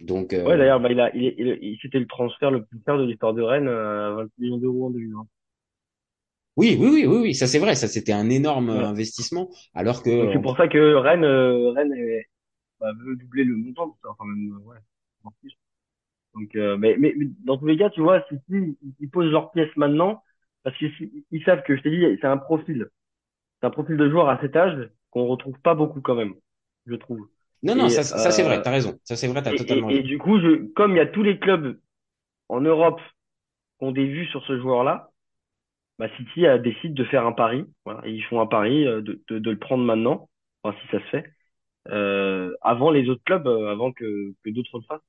Donc 0.00 0.34
Ouais, 0.44 0.56
euh, 0.56 0.58
d'ailleurs, 0.58 0.80
bah, 0.80 0.90
il 0.90 1.00
a, 1.00 1.14
il, 1.14 1.22
il, 1.38 1.58
il- 1.62 1.78
c'était 1.82 1.98
le 1.98 2.06
transfert 2.06 2.50
le 2.50 2.64
plus 2.64 2.80
cher 2.86 2.96
de 2.98 3.04
l'histoire 3.04 3.34
de 3.34 3.42
Rennes, 3.42 3.68
à 3.68 4.10
20 4.12 4.28
millions 4.38 4.58
d'euros 4.58 4.86
en 4.86 4.90
2020. 4.90 5.26
oui, 6.56 6.76
oui, 6.78 6.88
oui, 6.90 7.06
oui, 7.06 7.16
oui, 7.18 7.34
ça 7.34 7.46
c'est 7.46 7.58
vrai, 7.58 7.74
ça 7.74 7.88
c'était 7.88 8.12
un 8.12 8.28
énorme 8.30 8.70
investissement, 8.70 9.50
alors 9.74 10.02
que 10.02 10.10
c'est 10.32 10.40
pour 10.40 10.56
ça 10.56 10.68
que 10.68 10.94
Rennes, 10.94 11.24
Rennes 11.24 11.92
est- 11.94 12.26
bah, 12.80 12.92
veut 12.94 13.16
doubler 13.16 13.44
le 13.44 13.56
montant, 13.56 13.96
enfin 14.08 14.24
même, 14.26 14.58
ouais, 14.66 14.78
en 15.24 15.32
plus. 15.40 15.52
Donc, 16.34 16.54
euh, 16.56 16.76
mais, 16.76 16.96
mais, 16.98 17.14
mais 17.16 17.26
dans 17.44 17.58
tous 17.58 17.66
les 17.66 17.76
cas, 17.78 17.90
tu 17.90 18.00
vois, 18.00 18.22
City, 18.28 18.42
ils, 18.82 18.94
ils 19.00 19.10
posent 19.10 19.30
leurs 19.30 19.50
pièces 19.52 19.74
maintenant, 19.76 20.22
parce 20.62 20.76
qu'ils 20.78 20.92
ils 21.30 21.44
savent 21.44 21.62
que, 21.64 21.76
je 21.76 21.82
t'ai 21.82 21.90
dit, 21.90 22.18
c'est 22.20 22.26
un 22.26 22.36
profil, 22.38 22.88
c'est 23.60 23.66
un 23.68 23.70
profil 23.70 23.96
de 23.96 24.10
joueur 24.10 24.28
à 24.30 24.40
cet 24.40 24.56
âge 24.56 24.90
qu'on 25.10 25.26
retrouve 25.26 25.58
pas 25.62 25.74
beaucoup 25.74 26.00
quand 26.02 26.16
même, 26.16 26.34
je 26.86 26.94
trouve. 26.96 27.28
non, 27.62 27.74
non, 27.76 27.88
ça, 27.88 28.02
ça 28.04 28.30
c'est 28.30 28.42
vrai, 28.42 28.60
euh, 28.60 28.62
t'as 28.62 28.70
raison, 28.70 28.98
ça 29.04 29.16
c'est 29.16 29.28
vrai, 29.28 29.42
t'as 29.42 29.52
totalement 29.54 29.88
et, 29.88 29.96
et 29.98 30.02
raison. 30.02 30.04
du 30.04 30.18
coup, 30.18 30.40
je, 30.40 30.66
comme 30.74 30.92
il 30.92 30.96
y 30.98 31.00
a 31.00 31.06
tous 31.06 31.22
les 31.22 31.38
clubs 31.38 31.80
en 32.48 32.60
Europe 32.62 33.00
qui 33.78 33.86
ont 33.86 33.92
des 33.92 34.06
vues 34.06 34.26
sur 34.28 34.44
ce 34.46 34.58
joueur-là, 34.60 35.10
bah 35.98 36.08
City 36.16 36.46
a, 36.46 36.58
décide 36.58 36.94
de 36.94 37.04
faire 37.04 37.26
un 37.26 37.32
pari. 37.32 37.64
Voilà, 37.84 38.06
Et 38.06 38.12
ils 38.12 38.24
font 38.24 38.40
un 38.40 38.46
pari 38.46 38.86
euh, 38.86 39.02
de, 39.02 39.22
de, 39.28 39.38
de 39.38 39.50
le 39.50 39.58
prendre 39.58 39.84
maintenant, 39.84 40.30
enfin 40.62 40.76
si 40.82 40.88
ça 40.88 41.00
se 41.00 41.06
fait, 41.10 41.32
euh, 41.90 42.54
avant 42.62 42.90
les 42.90 43.08
autres 43.10 43.24
clubs, 43.24 43.46
euh, 43.48 43.70
avant 43.72 43.92
que, 43.92 44.34
que 44.44 44.50
d'autres 44.50 44.78
le 44.78 44.84
fassent. 44.84 45.00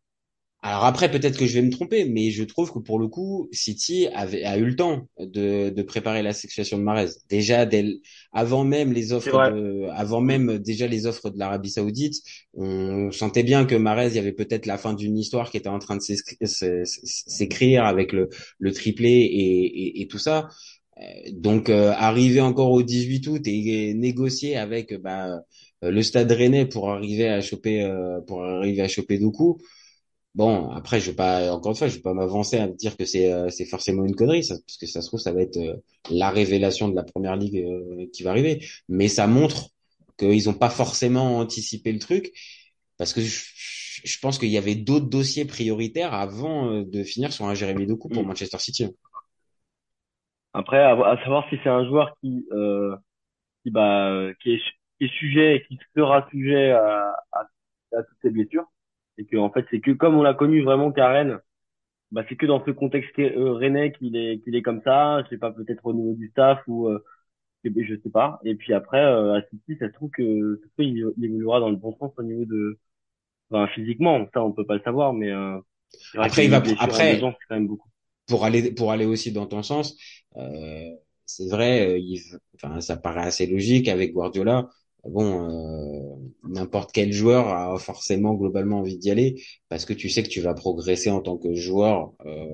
Alors 0.64 0.86
après, 0.86 1.10
peut-être 1.10 1.40
que 1.40 1.48
je 1.48 1.56
vais 1.56 1.64
me 1.64 1.72
tromper, 1.72 2.06
mais 2.06 2.30
je 2.30 2.44
trouve 2.44 2.72
que 2.72 2.78
pour 2.78 3.00
le 3.00 3.08
coup, 3.08 3.50
City 3.52 4.08
avait, 4.14 4.44
a 4.44 4.60
eu 4.60 4.66
le 4.66 4.76
temps 4.76 5.08
de, 5.20 5.72
de 5.72 5.82
préparer 5.82 6.22
la 6.22 6.34
situation 6.34 6.78
de 6.78 6.84
Mahrez. 6.84 7.08
Déjà, 7.30 7.66
dès, 7.66 7.84
avant 8.32 8.64
même 8.64 8.94
les 8.94 9.12
offres 9.12 9.40
de, 9.40 9.88
avant 9.92 10.22
même 10.22 10.60
déjà 10.60 10.86
les 10.86 11.08
offres 11.08 11.32
de 11.32 11.40
l'Arabie 11.40 11.72
Saoudite, 11.72 12.18
on 12.54 13.12
sentait 13.12 13.42
bien 13.42 13.66
que 13.66 13.74
Mahrez, 13.74 14.10
il 14.10 14.16
y 14.16 14.20
avait 14.20 14.34
peut-être 14.34 14.68
la 14.68 14.78
fin 14.78 14.94
d'une 14.94 15.18
histoire 15.18 15.50
qui 15.50 15.58
était 15.58 15.68
en 15.68 15.80
train 15.80 15.96
de 15.96 16.02
s'écri- 16.02 16.38
s'é- 16.46 16.84
s'écrire 16.86 17.86
avec 17.86 18.14
le, 18.14 18.30
le 18.60 18.72
triplé 18.72 19.10
et, 19.10 19.66
et, 20.00 20.02
et 20.04 20.08
tout 20.08 20.20
ça. 20.20 20.48
Euh, 21.00 21.04
Donc, 21.34 21.70
euh, 21.70 21.92
arriver 21.98 22.42
encore 22.42 22.72
au 22.72 22.84
18 22.84 23.26
août 23.28 23.42
et, 23.46 23.94
négocier 23.96 24.58
avec 24.58 24.94
bah, 25.02 25.40
le 25.82 26.02
Stade 26.04 26.32
Rennais 26.32 26.66
pour 26.68 26.92
arriver 26.92 27.28
à 27.30 27.42
choper, 27.42 27.82
euh, 27.84 28.22
pour 28.22 28.44
arriver 28.44 28.82
à 28.82 28.88
choper 28.88 29.18
Doku 29.18 29.58
Bon, 30.34 30.70
après, 30.72 31.02
je 31.02 31.12
vais 31.12 31.16
pas, 31.16 31.52
encore 31.54 31.72
une 31.74 31.78
fois, 31.78 31.88
je 31.90 31.96
vais 31.96 32.02
pas 32.02 32.14
m'avancer 32.14 32.58
à 32.58 32.68
dire 32.68 32.96
que 32.96 33.04
c'est 33.06 33.32
euh, 33.34 33.50
c'est 33.50 33.66
forcément 33.66 34.06
une 34.06 34.16
connerie, 34.16 34.44
ça, 34.46 34.56
parce 34.66 34.78
que 34.78 34.86
ça 34.88 35.02
se 35.02 35.08
trouve, 35.08 35.20
ça 35.20 35.34
va 35.34 35.42
être 35.42 35.58
euh, 35.58 35.76
la 36.10 36.30
révélation 36.30 36.88
de 36.88 36.96
la 36.96 37.04
première 37.04 37.36
ligue 37.36 37.58
euh, 37.58 38.06
qui 38.14 38.24
va 38.24 38.30
arriver. 38.32 38.66
Mais 38.88 39.10
ça 39.10 39.28
montre 39.28 39.70
qu'ils 40.18 40.50
ont 40.50 40.54
pas 40.54 40.70
forcément 40.70 41.40
anticipé 41.40 41.92
le 41.92 42.00
truc, 42.00 42.32
parce 42.98 43.14
que 43.14 43.22
je, 43.22 43.42
je 44.06 44.20
pense 44.20 44.40
qu'il 44.40 44.50
y 44.50 44.58
avait 44.58 44.76
d'autres 44.76 45.08
dossiers 45.10 45.46
prioritaires 45.46 46.14
avant 46.14 46.72
euh, 46.72 46.86
de 46.86 47.04
finir 47.04 47.34
sur 47.34 47.46
un 47.46 47.54
Jérémy 47.56 47.86
Doku 47.88 48.10
pour 48.10 48.24
Mm. 48.24 48.26
Manchester 48.26 48.60
City. 48.60 48.88
Après, 50.54 50.80
à, 50.80 50.92
à 50.92 51.18
savoir 51.24 51.48
si 51.50 51.58
c'est 51.64 51.70
un 51.70 51.86
joueur 51.88 52.16
qui, 52.22 52.46
euh, 52.52 52.96
qui, 53.64 53.72
bah, 53.72 54.30
qui 54.42 54.54
est, 54.56 54.62
qui 55.00 55.06
est 55.06 55.18
sujet 55.20 55.58
et 55.58 55.66
qui 55.66 55.80
sera 55.96 56.28
sujet 56.32 56.72
à, 56.72 57.16
à, 57.34 57.42
à 57.98 58.04
toutes 58.04 58.18
ces 58.24 58.32
blessures. 58.32 58.66
Et 59.22 59.26
que, 59.26 59.38
en 59.38 59.52
fait, 59.52 59.66
c'est 59.72 59.82
que 59.82 59.92
comme 59.92 60.18
on 60.18 60.24
l'a 60.24 60.36
connu 60.36 60.64
vraiment 60.64 60.92
qu'à 60.94 61.10
Rennes, 61.10 61.40
bah, 62.12 62.24
c'est 62.30 62.36
que 62.38 62.46
dans 62.48 62.64
ce 62.66 62.72
contexte 62.72 63.18
euh, 63.20 63.54
rennais 63.54 63.94
qu'il 63.94 64.16
est, 64.18 64.40
qu'il 64.44 64.56
est 64.56 64.62
comme 64.64 64.82
ça. 64.84 65.24
Je 65.26 65.30
sais 65.30 65.38
pas, 65.40 65.52
peut-être 65.52 65.86
au 65.86 65.94
niveau 65.94 66.14
du 66.16 66.30
staff 66.30 66.62
ou, 66.68 66.88
euh, 66.90 67.04
je 67.66 67.96
sais 68.04 68.10
pas. 68.12 68.40
Et 68.46 68.56
puis 68.56 68.74
après, 68.74 69.00
euh, 69.04 69.36
à 69.36 69.44
City, 69.50 69.78
ça 69.80 69.88
se 69.90 69.94
trouve 69.94 70.12
que, 70.12 70.58
ça 70.64 70.68
se 70.70 70.74
trouve, 70.74 70.86
il, 70.86 71.14
il 71.18 71.26
évoluera 71.26 71.60
dans 71.62 71.70
le 71.72 71.78
bon 71.78 71.96
sens 72.00 72.14
au 72.18 72.24
niveau 72.24 72.46
de, 72.46 72.80
enfin, 73.52 73.68
physiquement. 73.74 74.28
Ça, 74.34 74.44
on 74.44 74.54
peut 74.54 74.66
pas 74.68 74.76
le 74.76 74.82
savoir, 74.84 75.14
mais, 75.14 75.32
euh, 75.32 75.60
Après, 76.18 76.46
il 76.46 76.52
va, 76.52 76.64
après, 76.80 77.16
c'est 77.20 77.48
quand 77.50 77.56
même 77.56 77.68
beaucoup. 77.68 77.90
pour 78.28 78.46
aller 78.46 78.72
pour 78.74 78.92
aller 78.92 79.06
aussi 79.06 79.32
dans 79.32 79.46
ton 79.48 79.64
sens, 79.64 79.98
euh, 80.38 80.90
c'est 81.26 81.50
vrai, 81.50 81.94
euh, 81.96 81.98
il, 82.00 82.20
enfin 82.56 82.82
ça 82.82 82.98
paraît 82.98 83.22
assez 83.28 83.48
logique 83.48 83.88
avec 83.88 84.14
Guardiola. 84.14 84.70
Bon, 85.04 85.50
euh, 85.50 86.16
n'importe 86.44 86.92
quel 86.92 87.12
joueur 87.12 87.48
a 87.50 87.78
forcément 87.80 88.36
globalement 88.36 88.80
envie 88.80 88.98
d'y 88.98 89.10
aller 89.12 89.44
parce 89.70 89.86
que 89.86 89.94
tu 89.94 90.10
sais 90.10 90.22
que 90.24 90.30
tu 90.30 90.42
vas 90.42 90.54
progresser 90.54 91.10
en 91.10 91.22
tant 91.22 91.38
que 91.38 91.54
joueur. 91.56 92.14
Euh, 92.26 92.46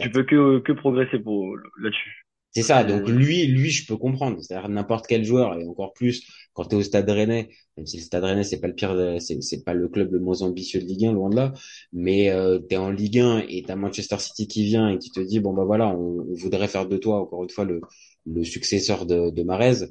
Tu 0.00 0.10
peux 0.10 0.24
que, 0.24 0.58
que 0.58 0.72
progresser 0.72 1.18
pour, 1.20 1.56
là-dessus. 1.78 2.26
c'est 2.52 2.62
ça. 2.64 2.82
Donc 2.84 3.06
C'est- 3.06 3.12
lui, 3.12 3.46
lui, 3.46 3.70
je 3.70 3.86
peux 3.86 3.96
comprendre. 3.96 4.42
C'est-à-dire 4.42 4.68
n'importe 4.68 5.06
quel 5.06 5.24
joueur 5.24 5.58
et 5.58 5.64
encore 5.66 5.92
plus 5.92 6.26
quand 6.52 6.64
tu 6.64 6.74
es 6.74 6.78
au 6.78 6.82
Stade 6.82 7.08
Rennais, 7.08 7.48
même 7.76 7.86
si 7.86 7.96
le 7.98 8.02
Stade 8.02 8.24
Rennais 8.24 8.42
c'est 8.44 8.60
pas 8.60 8.66
le 8.68 8.74
pire, 8.74 9.16
c'est 9.20 9.64
pas 9.64 9.74
le 9.74 9.88
club 9.88 10.12
le 10.12 10.18
moins 10.20 10.42
ambitieux 10.42 10.80
de 10.80 10.84
Ligue 10.86 11.06
1, 11.06 11.12
loin 11.12 11.30
de 11.30 11.36
là. 11.36 11.52
Mais 11.92 12.30
euh, 12.30 12.58
tu 12.68 12.74
es 12.74 12.78
en 12.78 12.90
Ligue 12.90 13.18
1 13.20 13.44
et 13.48 13.62
t'as 13.62 13.76
Manchester 13.76 14.18
City 14.18 14.48
qui 14.48 14.64
vient 14.64 14.88
et 14.90 14.98
qui 14.98 15.10
te 15.12 15.20
dit 15.20 15.38
bon 15.40 15.52
bah 15.54 15.64
voilà, 15.64 15.88
on, 15.96 16.26
on 16.28 16.34
voudrait 16.34 16.66
faire 16.68 16.86
de 16.88 16.96
toi 16.96 17.20
encore 17.20 17.44
une 17.44 17.50
fois 17.50 17.64
le 17.64 17.80
le 18.26 18.44
successeur 18.44 19.06
de, 19.06 19.30
de 19.30 19.42
Mahrez. 19.44 19.86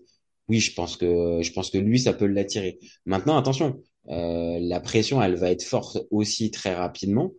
Oui, 0.49 0.59
je 0.59 0.73
pense 0.73 0.97
que 0.97 1.41
je 1.41 1.51
pense 1.53 1.69
que 1.69 1.77
lui 1.77 1.99
ça 1.99 2.13
peut 2.13 2.25
l'attirer. 2.25 2.79
Maintenant, 3.05 3.37
attention, 3.37 3.81
euh, 4.09 4.57
la 4.61 4.79
pression 4.79 5.21
elle 5.21 5.35
va 5.35 5.51
être 5.51 5.63
forte 5.63 5.99
aussi 6.11 6.51
très 6.51 6.73
rapidement. 6.75 7.31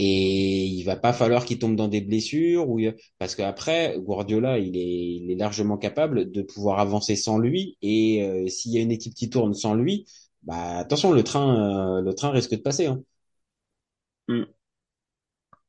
Et 0.00 0.64
il 0.66 0.84
va 0.84 0.94
pas 0.96 1.12
falloir 1.12 1.44
qu'il 1.44 1.58
tombe 1.58 1.74
dans 1.76 1.88
des 1.88 2.00
blessures 2.00 2.68
ou 2.70 2.80
parce 3.18 3.34
qu'après 3.34 3.96
Guardiola 3.98 4.58
il 4.58 4.76
est 4.76 4.80
il 5.24 5.30
est 5.32 5.34
largement 5.34 5.76
capable 5.76 6.30
de 6.30 6.42
pouvoir 6.42 6.78
avancer 6.78 7.16
sans 7.16 7.38
lui 7.38 7.76
et 7.82 8.22
euh, 8.22 8.46
s'il 8.48 8.72
y 8.72 8.78
a 8.78 8.80
une 8.80 8.92
équipe 8.92 9.14
qui 9.14 9.28
tourne 9.28 9.54
sans 9.54 9.74
lui 9.74 10.06
bah 10.44 10.78
attention 10.78 11.12
le 11.12 11.24
train 11.24 11.98
euh, 11.98 12.02
le 12.02 12.14
train 12.14 12.30
risque 12.30 12.52
de 12.52 12.56
passer 12.62 12.86
hein. 12.86 13.02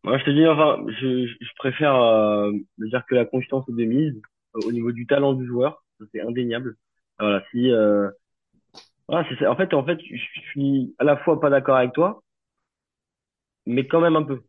Moi, 0.03 0.17
je 0.17 0.24
te 0.25 0.29
dis, 0.31 0.48
enfin, 0.48 0.77
je, 1.01 1.27
je 1.27 1.53
préfère 1.58 1.96
euh, 1.96 2.51
dire 2.77 3.03
que 3.10 3.15
la 3.15 3.25
confiance 3.25 3.67
est 3.69 3.74
de 3.74 3.86
mise 3.86 4.22
euh, 4.55 4.60
au 4.67 4.72
niveau 4.72 4.91
du 4.91 5.05
talent 5.05 5.34
du 5.34 5.46
joueur, 5.46 5.84
c'est 6.12 6.22
indéniable. 6.22 6.75
Voilà, 7.20 7.44
si, 7.51 7.72
euh, 7.72 8.10
voilà, 9.08 9.28
c'est, 9.30 9.36
c'est- 9.39 9.47
en 9.47 9.56
fait, 9.56 9.73
en 9.73 9.86
fait, 9.86 10.00
je 10.02 10.17
suis 10.52 10.95
à 11.00 11.04
la 11.04 11.17
fois 11.17 11.39
pas 11.41 11.50
d'accord 11.50 11.78
avec 11.78 11.93
toi, 11.93 12.23
mais 13.65 13.88
quand 13.88 14.02
même 14.02 14.15
un 14.15 14.23
peu, 14.23 14.41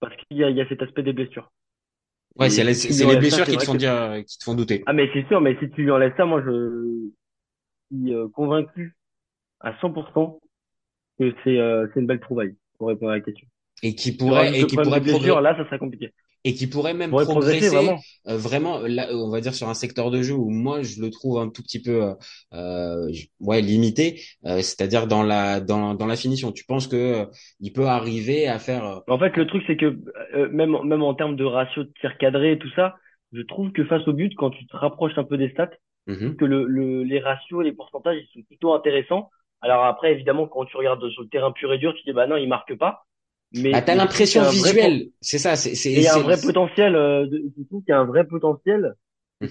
parce 0.00 0.16
qu'il 0.16 0.36
y 0.38 0.44
a, 0.44 0.50
il 0.50 0.56
y 0.56 0.60
a 0.60 0.68
cet 0.68 0.82
aspect 0.82 1.02
des 1.02 1.12
blessures. 1.12 1.50
Ouais, 2.36 2.48
c'est 2.50 2.64
les, 2.64 2.74
si 2.74 2.86
tu 2.86 2.92
c'est 2.92 3.04
lui 3.04 3.04
les 3.04 3.16
enlèves 3.16 3.28
ça, 3.28 3.40
blessures 3.40 3.46
c'est 3.46 3.50
qui 3.50 3.58
te 3.58 3.64
font 3.64 3.74
que, 3.74 3.76
dire 3.76 4.22
qui 4.26 4.38
te 4.38 4.44
font 4.44 4.54
douter. 4.54 4.84
ah, 4.86 4.92
mais 4.92 5.10
c'est 5.12 5.26
sûr, 5.28 5.40
mais 5.40 5.56
si 5.60 5.70
tu 5.70 5.82
lui 5.82 5.90
enlèves 5.90 6.16
ça, 6.16 6.24
moi, 6.24 6.42
je 6.44 7.10
suis 7.92 8.14
euh, 8.14 8.28
convaincu 8.30 8.96
à 9.60 9.78
100% 9.80 10.40
que 11.18 11.34
c'est, 11.44 11.58
euh, 11.60 11.88
c'est 11.94 12.00
une 12.00 12.06
belle 12.06 12.20
trouvaille 12.20 12.56
pour 12.78 12.88
répondre 12.88 13.12
à 13.12 13.16
la 13.16 13.22
question. 13.22 13.48
Et 13.82 13.94
qui 13.96 14.12
pourrait 14.12 14.56
et 14.60 14.66
qui 14.68 14.78
pourrait 14.78 15.02
progresser 15.02 15.40
là, 15.40 15.56
ça 15.56 15.64
serait 15.66 15.78
compliqué. 15.78 16.12
Et 16.48 16.54
qui 16.54 16.66
pourrait 16.66 16.94
même 16.94 17.14
progresser, 17.14 17.68
progresser 17.68 17.68
vraiment. 17.68 17.98
euh, 18.28 18.36
vraiment 18.36 18.80
là 18.80 19.08
on 19.12 19.30
va 19.30 19.40
dire 19.40 19.54
sur 19.54 19.68
un 19.68 19.74
secteur 19.74 20.10
de 20.10 20.22
jeu 20.22 20.34
où 20.34 20.50
moi 20.50 20.82
je 20.82 21.00
le 21.00 21.10
trouve 21.10 21.38
un 21.38 21.48
tout 21.50 21.62
petit 21.62 21.82
peu 21.82 22.02
euh, 22.04 22.14
euh, 22.54 23.10
ouais 23.40 23.60
limité 23.60 24.22
euh, 24.46 24.56
c'est-à-dire 24.62 25.06
dans 25.06 25.22
la 25.22 25.60
dans 25.60 25.94
dans 25.94 26.06
la 26.06 26.16
finition 26.16 26.52
tu 26.52 26.64
penses 26.64 26.86
que 26.86 26.96
euh, 26.96 27.26
il 27.60 27.72
peut 27.72 27.86
arriver 27.86 28.48
à 28.48 28.58
faire 28.58 28.84
euh, 28.84 29.00
En 29.08 29.18
fait, 29.18 29.36
le 29.36 29.46
truc, 29.46 29.64
c'est 29.66 29.76
que 29.76 29.98
euh, 30.34 30.48
même, 30.50 30.76
même 30.84 31.02
en 31.02 31.14
termes 31.14 31.36
de 31.36 31.44
ratio 31.44 31.84
de 31.84 31.92
tir 32.00 32.16
cadré 32.18 32.52
et 32.52 32.58
tout 32.58 32.70
ça, 32.76 32.96
je 33.32 33.42
trouve 33.42 33.72
que 33.72 33.84
face 33.84 34.06
au 34.08 34.12
but, 34.12 34.32
quand 34.36 34.50
tu 34.50 34.66
te 34.66 34.76
rapproches 34.76 35.16
un 35.16 35.24
peu 35.24 35.36
des 35.38 35.50
stats, 35.50 35.70
mhm. 36.06 36.36
que 36.36 36.44
le, 36.44 36.64
le, 36.66 37.02
les 37.04 37.20
ratios, 37.20 37.62
les 37.62 37.72
pourcentages, 37.72 38.18
ils 38.18 38.28
sont 38.32 38.46
plutôt 38.46 38.74
intéressants. 38.74 39.30
Alors 39.60 39.84
après, 39.84 40.12
évidemment, 40.12 40.46
quand 40.46 40.64
tu 40.66 40.76
regardes 40.76 41.08
sur 41.10 41.22
le 41.22 41.28
terrain 41.28 41.52
pur 41.52 41.72
et 41.72 41.78
dur, 41.78 41.94
tu 41.94 42.02
te 42.02 42.10
dis, 42.10 42.14
bah 42.14 42.26
non, 42.26 42.36
il 42.36 42.48
marque 42.48 42.76
pas. 42.76 43.06
Mais, 43.52 43.72
Bah, 43.72 43.82
t'as 43.82 43.94
l'impression 43.94 44.42
vrai, 44.42 44.74
visuelle, 44.74 45.10
c'est 45.20 45.38
ça, 45.38 45.56
c'est, 45.56 45.74
il 45.92 46.02
y 46.02 46.06
a 46.06 46.16
un 46.16 46.20
vrai 46.20 46.40
potentiel, 46.40 46.94
euh, 46.96 47.26
de, 47.26 47.42
trouve 47.68 47.82
qu'il 47.82 47.90
y 47.90 47.92
a 47.92 48.00
un 48.00 48.04
vrai 48.04 48.26
potentiel, 48.26 48.94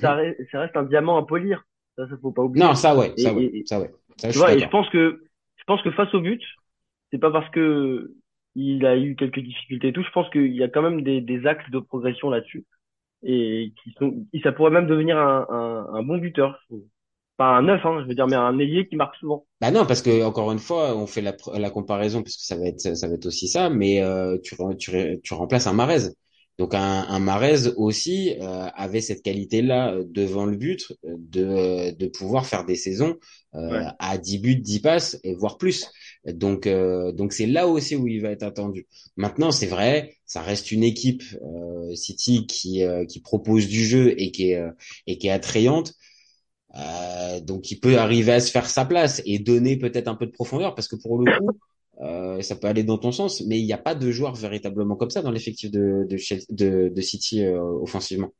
ça, 0.01 0.13
Mhm. 0.13 0.15
reste, 0.15 0.39
ça 0.51 0.59
reste 0.61 0.77
un 0.77 0.83
diamant 0.83 1.17
à 1.17 1.25
polir. 1.25 1.63
Ça, 1.95 2.07
ça 2.09 2.17
faut 2.21 2.31
pas 2.31 2.43
oublier. 2.43 2.67
Non, 2.67 2.75
ça 2.75 2.95
ouais, 2.95 3.13
Et, 3.17 3.23
ça 3.23 3.33
ouais, 3.33 3.47
et, 3.53 3.65
ça 3.65 3.79
ouais, 3.79 3.91
ça 4.17 4.31
tu 4.31 4.37
vois, 4.37 4.53
et 4.55 4.61
je 4.61 4.67
pense 4.69 4.89
que, 4.89 5.23
je 5.57 5.63
pense 5.65 5.81
que 5.81 5.91
face 5.91 6.13
au 6.13 6.21
but, 6.21 6.41
c'est 7.11 7.19
pas 7.19 7.31
parce 7.31 7.49
que 7.51 8.13
il 8.55 8.85
a 8.85 8.97
eu 8.97 9.15
quelques 9.15 9.39
difficultés 9.39 9.89
et 9.89 9.93
tout, 9.93 10.03
je 10.03 10.11
pense 10.11 10.29
qu'il 10.31 10.53
y 10.55 10.63
a 10.63 10.69
quand 10.69 10.81
même 10.83 11.03
des, 11.03 11.21
des 11.21 11.45
axes 11.47 11.69
de 11.71 11.79
progression 11.79 12.29
là-dessus 12.29 12.65
et 13.23 13.73
qui 13.83 13.91
sont, 13.99 14.25
ça 14.43 14.51
pourrait 14.53 14.71
même 14.71 14.87
devenir 14.87 15.17
un, 15.17 15.47
un, 15.49 15.95
un 15.95 16.03
bon 16.03 16.17
buteur. 16.19 16.59
je 16.63 16.65
trouve. 16.67 16.85
Pas 17.37 17.45
un 17.57 17.63
neuf, 17.63 17.85
hein, 17.85 18.01
je 18.03 18.07
veux 18.07 18.15
dire, 18.15 18.27
mais 18.27 18.35
un 18.35 18.57
ailier 18.59 18.87
qui 18.87 18.95
marque 18.95 19.15
souvent. 19.15 19.45
Bah 19.59 19.71
non, 19.71 19.87
parce 19.87 20.03
que 20.03 20.23
encore 20.23 20.51
une 20.51 20.59
fois, 20.59 20.95
on 20.95 21.07
fait 21.07 21.21
la, 21.21 21.35
la 21.55 21.71
comparaison 21.71 22.21
parce 22.21 22.35
que 22.37 22.43
ça 22.43 22.55
va 22.55 22.67
être, 22.67 22.95
ça 22.95 23.07
va 23.07 23.15
être 23.15 23.25
aussi 23.25 23.47
ça, 23.47 23.69
mais 23.71 24.01
euh, 24.03 24.37
tu, 24.43 24.55
tu, 24.77 25.19
tu 25.23 25.33
remplaces 25.33 25.65
un 25.65 25.73
Mahrez. 25.73 26.09
Donc 26.59 26.75
un, 26.75 26.79
un 27.07 27.19
Mahrez 27.19 27.67
aussi 27.75 28.35
euh, 28.39 28.67
avait 28.75 29.01
cette 29.01 29.23
qualité-là 29.23 29.93
euh, 29.95 30.03
devant 30.07 30.45
le 30.45 30.55
but 30.57 30.91
euh, 31.05 31.15
de, 31.17 31.91
de 31.95 32.07
pouvoir 32.07 32.45
faire 32.45 32.65
des 32.65 32.75
saisons 32.75 33.15
euh, 33.55 33.59
Ouais. 33.69 33.87
à 33.99 34.17
10 34.19 34.37
buts, 34.39 34.55
10 34.57 34.79
passes 34.79 35.19
et 35.23 35.33
voire 35.33 35.57
plus. 35.57 35.87
Donc 36.25 36.67
euh, 36.67 37.11
donc 37.11 37.33
c'est 37.33 37.45
là 37.47 37.67
aussi 37.67 37.95
où 37.95 38.07
il 38.07 38.21
va 38.21 38.29
être 38.31 38.43
attendu. 38.43 38.87
Maintenant, 39.15 39.51
c'est 39.51 39.65
vrai, 39.67 40.15
ça 40.27 40.41
reste 40.41 40.71
une 40.71 40.83
équipe 40.83 41.23
euh, 41.41 41.95
City 41.95 42.45
qui 42.47 42.83
euh, 42.83 43.05
qui 43.05 43.21
propose 43.21 43.67
du 43.67 43.83
jeu 43.85 44.13
et 44.21 44.31
qui 44.31 44.51
est 44.51 44.55
euh, 44.57 44.69
et 45.07 45.17
qui 45.17 45.27
est 45.27 45.31
attrayante. 45.31 45.93
Euh, 46.77 47.39
donc 47.41 47.71
il 47.71 47.79
peut 47.79 47.97
arriver 47.97 48.33
à 48.33 48.39
se 48.39 48.51
faire 48.51 48.69
sa 48.69 48.85
place 48.85 49.21
et 49.25 49.39
donner 49.39 49.77
peut-être 49.77 50.07
un 50.07 50.15
peu 50.15 50.27
de 50.27 50.31
profondeur 50.31 50.75
parce 50.75 50.87
que 50.87 50.95
pour 50.95 51.17
le 51.19 51.27
coup 51.27 51.59
euh, 52.01 52.41
ça 52.43 52.55
peut 52.55 52.67
aller 52.67 52.83
dans 52.83 52.99
ton 52.99 53.11
sens 53.11 53.41
mais 53.47 53.59
il 53.59 53.65
n'y 53.65 53.73
a 53.73 53.77
pas 53.79 53.95
de 53.95 54.11
joueur 54.11 54.35
véritablement 54.35 54.95
comme 54.95 55.09
ça 55.09 55.23
dans 55.23 55.31
l'effectif 55.31 55.71
de 55.71 56.05
de, 56.07 56.17
Chelsea- 56.17 56.45
de, 56.51 56.89
de 56.95 57.01
City 57.01 57.43
euh, 57.45 57.59
offensivement 57.61 58.31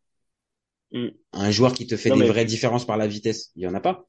Mm. 0.93 1.12
un 1.32 1.52
joueur 1.52 1.73
qui 1.73 1.88
te 1.88 1.95
fait 1.95 2.12
Non, 2.12 2.15
des 2.15 2.21
mais, 2.21 2.26
vraies 2.26 2.43
différences 2.43 2.86
par 2.86 2.97
la 2.97 3.08
vitesse 3.08 3.52
il 3.56 3.63
y 3.63 3.67
en 3.67 3.73
a 3.73 3.80
pas 3.80 4.06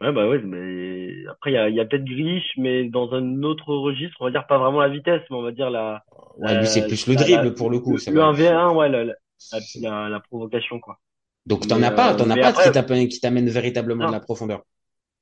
ouais, 0.00 0.12
bah 0.12 0.28
ouais, 0.28 0.38
mais 0.42 1.26
après, 1.30 1.50
il 1.52 1.54
y 1.54 1.56
a, 1.58 1.68
il 1.68 1.74
y 1.76 1.80
a 1.80 1.84
peut-être 1.84 2.04
Grealish, 2.04 2.44
mais 2.58 2.88
dans 2.88 3.12
un 3.12 3.42
autre 3.42 3.74
registre, 3.74 4.16
on 4.20 4.24
va 4.26 4.30
dire 4.30 4.46
pas 4.46 4.58
vraiment 4.58 4.80
la 4.80 4.88
vitesse, 4.88 5.22
mais 5.30 5.36
on 5.36 5.42
va 5.42 5.52
dire 5.52 5.70
la, 5.70 6.04
ouais 6.38 6.54
lui 6.56 6.66
c'est 6.68 6.86
la, 6.86 6.88
plus 6.88 7.06
le 7.06 7.16
la- 7.16 7.16
dribble 7.16 7.54
pour 7.54 7.68
le 7.70 7.80
coup 7.80 7.98
le, 7.98 7.98
ça 7.98 8.10
le 8.10 8.22
va 8.22 8.22
1v1, 8.22 8.72
ouais, 8.74 8.88
la- 8.88 10.08
la 10.08 10.20
provocation, 10.20 10.80
quoi. 10.80 10.98
Donc 11.46 11.66
t'en 11.66 11.82
as 11.82 11.90
pas 11.90 12.12
euh, 12.12 12.16
t'en 12.16 12.30
as 12.30 12.36
pas 12.36 12.48
après, 12.48 13.08
qui 13.08 13.20
t'amène 13.20 13.48
véritablement 13.48 14.04
de 14.04 14.08
non. 14.08 14.12
la 14.12 14.20
profondeur 14.20 14.62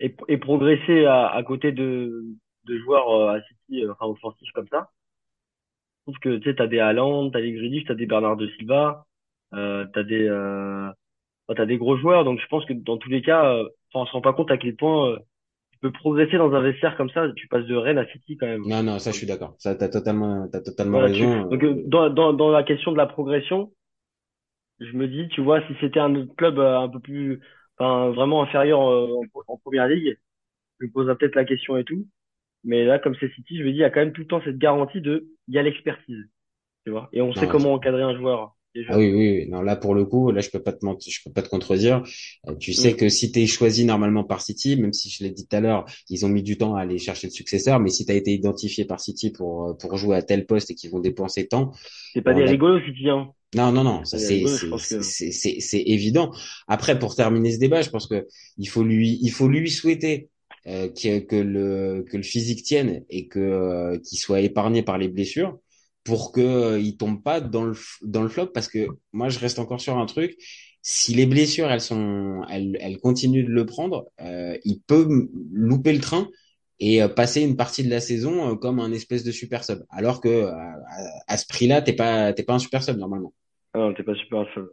et, 0.01 0.15
et 0.29 0.39
progresser 0.39 1.05
à, 1.05 1.29
à 1.29 1.43
côté 1.43 1.73
de, 1.73 2.25
de 2.65 2.79
joueurs 2.79 3.11
euh, 3.11 3.37
à 3.37 3.43
City, 3.43 3.85
euh, 3.85 3.93
enfin 3.93 4.07
offensifs 4.07 4.51
comme 4.53 4.69
ça. 4.69 4.91
Je 6.07 6.13
trouve 6.13 6.19
que 6.21 6.37
tu 6.37 6.51
sais, 6.51 6.57
t'as 6.57 6.67
des 6.67 6.81
Haaland, 6.81 7.31
t'as 7.31 7.41
des 7.41 7.53
Grealish, 7.53 7.85
t'as 7.87 7.95
des 7.95 8.07
Bernard 8.07 8.37
de 8.37 8.49
Silva, 8.59 9.07
euh, 9.55 9.87
t'as 9.95 10.03
des, 10.03 10.27
euh, 10.29 10.91
t'as 11.55 11.65
des 11.67 11.79
gros 11.79 11.97
joueurs. 11.97 12.25
Donc 12.25 12.41
je 12.41 12.47
pense 12.49 12.65
que 12.67 12.73
dans 12.75 12.99
tous 12.99 13.09
les 13.09 13.23
cas, 13.23 13.47
euh, 13.47 13.63
enfin, 13.93 14.03
on 14.03 14.07
se 14.07 14.13
rend 14.13 14.21
pas 14.21 14.33
compte 14.35 14.51
à 14.51 14.59
quel 14.59 14.77
point 14.77 15.13
euh, 15.13 15.19
tu 15.73 15.79
peux 15.81 15.93
progresser 15.93 16.37
dans 16.37 16.53
un 16.53 16.61
vestiaire 16.61 16.97
comme 16.97 17.11
ça. 17.11 17.27
Tu 17.37 17.49
passes 17.49 17.65
de 17.67 17.75
Rennes 17.75 17.99
à 17.99 18.07
City 18.09 18.37
quand 18.37 18.47
même. 18.47 18.63
Non, 18.67 18.83
non, 18.83 18.99
ça, 18.99 19.13
je 19.13 19.17
suis 19.17 19.27
d'accord. 19.27 19.55
Ça, 19.59 19.75
t'as 19.77 19.89
totalement, 19.89 20.47
t'as 20.53 20.61
totalement 20.61 20.99
Voilà, 20.99 21.15
tu- 21.15 21.25
raison. 21.25 21.49
donc 21.49 21.65
euh, 21.65 21.83
dans, 21.87 22.11
dans, 22.11 22.33
dans 22.35 22.51
la 22.51 22.65
question 22.65 22.93
de 22.93 22.99
la 22.99 23.07
progression, 23.07 23.73
je 24.81 24.93
me 24.97 25.09
dis, 25.09 25.29
tu 25.29 25.43
vois, 25.43 25.61
si 25.67 25.75
c'était 25.81 26.01
un 26.01 26.15
autre 26.15 26.35
club 26.37 26.59
euh, 26.59 26.79
un 26.81 26.89
peu 26.89 27.01
plus, 27.01 27.41
enfin 27.79 28.11
vraiment 28.11 28.43
inférieur 28.43 28.81
euh, 28.83 29.09
en, 29.49 29.55
en 29.55 29.59
première 29.59 29.89
ligue, 29.89 30.19
je 30.81 30.87
me 30.87 30.93
poserais 30.93 31.17
peut-être 31.17 31.37
la 31.37 31.45
question 31.47 31.77
et 31.79 31.85
tout. 31.85 32.09
Mais 32.65 32.85
là, 32.85 32.99
comme 33.01 33.17
c'est 33.21 33.33
City, 33.35 33.59
je 33.59 33.65
me 33.65 33.71
dis, 33.71 33.77
il 33.79 33.81
y 33.81 33.85
a 33.85 33.91
quand 33.91 34.01
même 34.01 34.13
tout 34.13 34.23
le 34.23 34.29
temps 34.29 34.43
cette 34.45 34.59
garantie 34.59 35.01
de, 35.03 35.29
il 35.49 35.55
y 35.55 35.59
a 35.59 35.63
l'expertise, 35.63 36.27
tu 36.85 36.93
vois. 36.93 37.09
Et 37.13 37.23
on 37.23 37.35
sait 37.35 37.49
comment 37.49 37.75
encadrer 37.75 38.03
un 38.03 38.17
joueur. 38.17 38.57
Ah 38.89 38.99
oui, 38.99 39.13
oui, 39.13 39.31
oui. 39.39 39.47
Non, 39.49 39.63
là, 39.63 39.77
pour 39.77 39.95
le 39.95 40.05
coup, 40.05 40.31
là, 40.33 40.41
je 40.41 40.51
peux 40.51 40.61
pas 40.63 40.73
te 40.73 40.85
mentir, 40.85 41.13
je 41.17 41.21
peux 41.25 41.33
pas 41.33 41.43
te 41.43 41.49
contredire. 41.49 42.03
Euh, 42.49 42.55
tu 42.57 42.73
sais 42.73 42.93
Mm. 42.93 42.97
que 42.97 43.09
si 43.09 43.31
tu 43.31 43.41
es 43.41 43.47
choisi 43.47 43.85
normalement 43.85 44.25
par 44.25 44.41
City, 44.43 44.77
même 44.77 44.93
si 44.93 45.11
je 45.11 45.23
l'ai 45.23 45.31
dit 45.31 45.47
tout 45.47 45.57
à 45.57 45.61
l'heure, 45.61 45.85
ils 46.11 46.27
ont 46.27 46.29
mis 46.29 46.43
du 46.43 46.57
temps 46.59 46.75
à 46.75 46.81
aller 46.83 46.99
chercher 46.99 47.29
le 47.29 47.33
successeur, 47.33 47.79
mais 47.81 47.91
si 47.91 48.05
tu 48.05 48.13
as 48.13 48.17
été 48.17 48.33
identifié 48.33 48.85
par 48.85 48.99
City 49.01 49.31
pour, 49.31 49.69
euh, 49.69 49.75
pour 49.75 49.97
jouer 49.97 50.17
à 50.17 50.23
tel 50.23 50.45
poste 50.45 50.71
et 50.73 50.75
qu'ils 50.75 50.91
vont 50.91 50.99
dépenser 51.01 51.47
tant, 51.47 51.71
C'est 52.13 52.23
pas 52.23 52.35
des 52.35 52.45
là- 52.45 52.51
rigolos, 52.51 52.81
City, 52.85 53.09
hein. 53.09 53.31
non, 53.55 53.71
non, 53.71 53.85
non, 53.85 54.05
ça 54.05 54.17
a 54.17 54.21
c'est 54.21 54.45
c'est 55.03 55.61
c'est 55.61 55.83
évident. 55.87 56.33
Après, 56.67 56.99
pour 56.99 57.15
terminer 57.15 57.53
ce 57.53 57.59
débat, 57.59 57.83
je 57.83 57.91
pense 57.91 58.09
que 58.09 58.27
il 58.59 58.69
faut 58.69 58.83
lui 58.83 59.19
il 59.23 59.31
faut 59.31 59.47
lui 59.49 59.71
souhaiter 59.71 60.29
euh, 60.67 60.89
que 60.89 61.21
que 61.21 61.37
le 61.37 62.05
que 62.11 62.17
le 62.17 62.23
physique 62.25 62.65
tienne 62.65 63.05
et 63.09 63.29
que 63.29 63.39
euh, 63.39 63.99
qu'il 63.99 64.19
soit 64.19 64.41
épargné 64.41 64.83
par 64.83 64.99
les 64.99 65.07
blessures 65.09 65.59
pour 66.05 66.33
que 66.33 66.41
euh, 66.41 66.79
il 66.81 66.97
tombe 66.97 67.23
pas 67.23 67.41
dans 67.41 67.65
le 67.65 67.75
dans 68.03 68.23
le 68.23 68.29
flop 68.29 68.49
parce 68.49 68.69
que 68.69 68.87
moi 69.13 69.29
je 69.31 69.39
reste 69.39 69.59
encore 69.59 69.81
sur 69.81 69.97
un 69.99 70.07
truc. 70.07 70.37
Si 70.83 71.15
les 71.15 71.27
blessures 71.27 71.71
elles 71.71 71.81
sont 71.81 72.43
elles 72.51 72.77
elles 72.81 72.99
continuent 72.99 73.45
de 73.47 73.51
le 73.53 73.67
prendre, 73.67 74.07
euh, 74.21 74.57
il 74.65 74.81
peut 74.83 75.29
louper 75.53 75.93
le 75.93 76.01
train 76.01 76.29
et 76.81 77.03
euh, 77.03 77.09
passer 77.09 77.43
une 77.43 77.57
partie 77.57 77.85
de 77.85 77.91
la 77.91 78.01
saison 78.01 78.51
euh, 78.53 78.57
comme 78.57 78.81
un 78.81 78.93
espèce 78.93 79.25
de 79.25 79.33
super 79.33 79.65
sub. 79.65 79.81
Alors 79.91 80.21
que 80.21 80.29
euh, 80.29 80.51
à, 80.53 80.75
à 81.29 81.37
ce 81.39 81.47
prix-là, 81.47 81.83
t'es 81.83 81.95
pas 81.95 82.33
t'es 82.35 82.43
pas 82.45 82.55
un 82.55 82.59
super 82.59 82.83
sub 82.83 82.99
normalement. 82.99 83.33
Ah 83.73 83.79
non, 83.79 83.95
t'es 83.95 84.03
pas 84.03 84.15
super 84.15 84.47
sûr. 84.53 84.69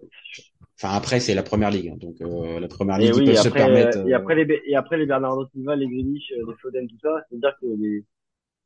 Enfin 0.78 0.94
après 0.96 1.20
c'est 1.22 1.34
la 1.36 1.44
première 1.44 1.72
ligue, 1.72 1.90
hein. 1.90 1.98
donc 1.98 2.20
euh, 2.22 2.60
la 2.60 2.68
première 2.68 2.98
Et 2.98 3.12
ligue 3.12 3.16
ils 3.16 3.24
oui, 3.24 3.24
peuvent 3.24 3.36
et 3.36 3.38
se 3.38 3.48
permettre. 3.50 4.00
euh, 4.00 4.08
et 4.08 4.14
après 4.14 4.36
les, 4.36 4.62
et 4.66 4.76
après 4.76 4.98
les 4.98 5.06
Bernardo 5.06 5.46
Silva, 5.52 5.76
les 5.76 5.88
Grealish, 5.88 6.30
les 6.32 6.56
Foden, 6.62 6.88
tout 6.88 7.00
ça, 7.02 7.26
c'est-à-dire 7.30 7.58
que 7.60 7.66
les, 7.68 8.06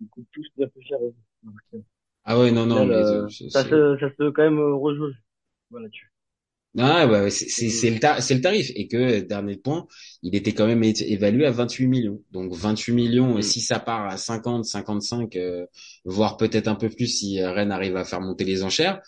ils 0.01 0.09
coûtent 0.09 0.27
tous 0.33 0.47
bien 0.57 0.67
plus 0.69 0.83
cher. 0.83 0.99
aussi. 1.01 1.85
Ah 2.25 2.39
ouais 2.39 2.51
non 2.51 2.65
non 2.65 2.85
mais 2.85 2.95
euh, 2.95 3.25
euh, 3.25 3.27
ça 3.49 3.63
c'est- 3.63 3.69
se, 3.69 3.97
ça 3.99 4.09
se 4.17 4.29
quand 4.31 4.43
même 4.43 4.59
euh, 4.59 4.75
rejouer. 4.75 5.13
Voilà, 5.71 5.89
tu. 5.89 6.11
Ah 6.77 7.07
ouais, 7.07 7.21
ouais, 7.21 7.29
c'est 7.29 7.47
c'est 7.69 7.89
le 7.89 7.95
le 8.35 8.41
tarif 8.41 8.69
et 8.75 8.87
que 8.89 9.21
dernier 9.21 9.55
point, 9.55 9.87
il 10.23 10.35
était 10.35 10.51
quand 10.53 10.67
même 10.67 10.83
évalué 10.83 11.45
à 11.45 11.51
28 11.51 11.87
millions. 11.87 12.21
Donc 12.31 12.51
28 12.53 12.91
millions, 12.91 13.37
Mm. 13.37 13.41
si 13.41 13.61
ça 13.61 13.79
part 13.79 14.07
à 14.07 14.17
50, 14.17 14.65
55, 14.65 15.37
euh, 15.37 15.65
voire 16.03 16.35
peut-être 16.35 16.67
un 16.67 16.75
peu 16.75 16.89
plus 16.89 17.07
si 17.07 17.41
Rennes 17.41 17.71
arrive 17.71 17.95
à 17.95 18.03
faire 18.03 18.19
monter 18.19 18.43
les 18.43 18.61
enchères. 18.63 19.01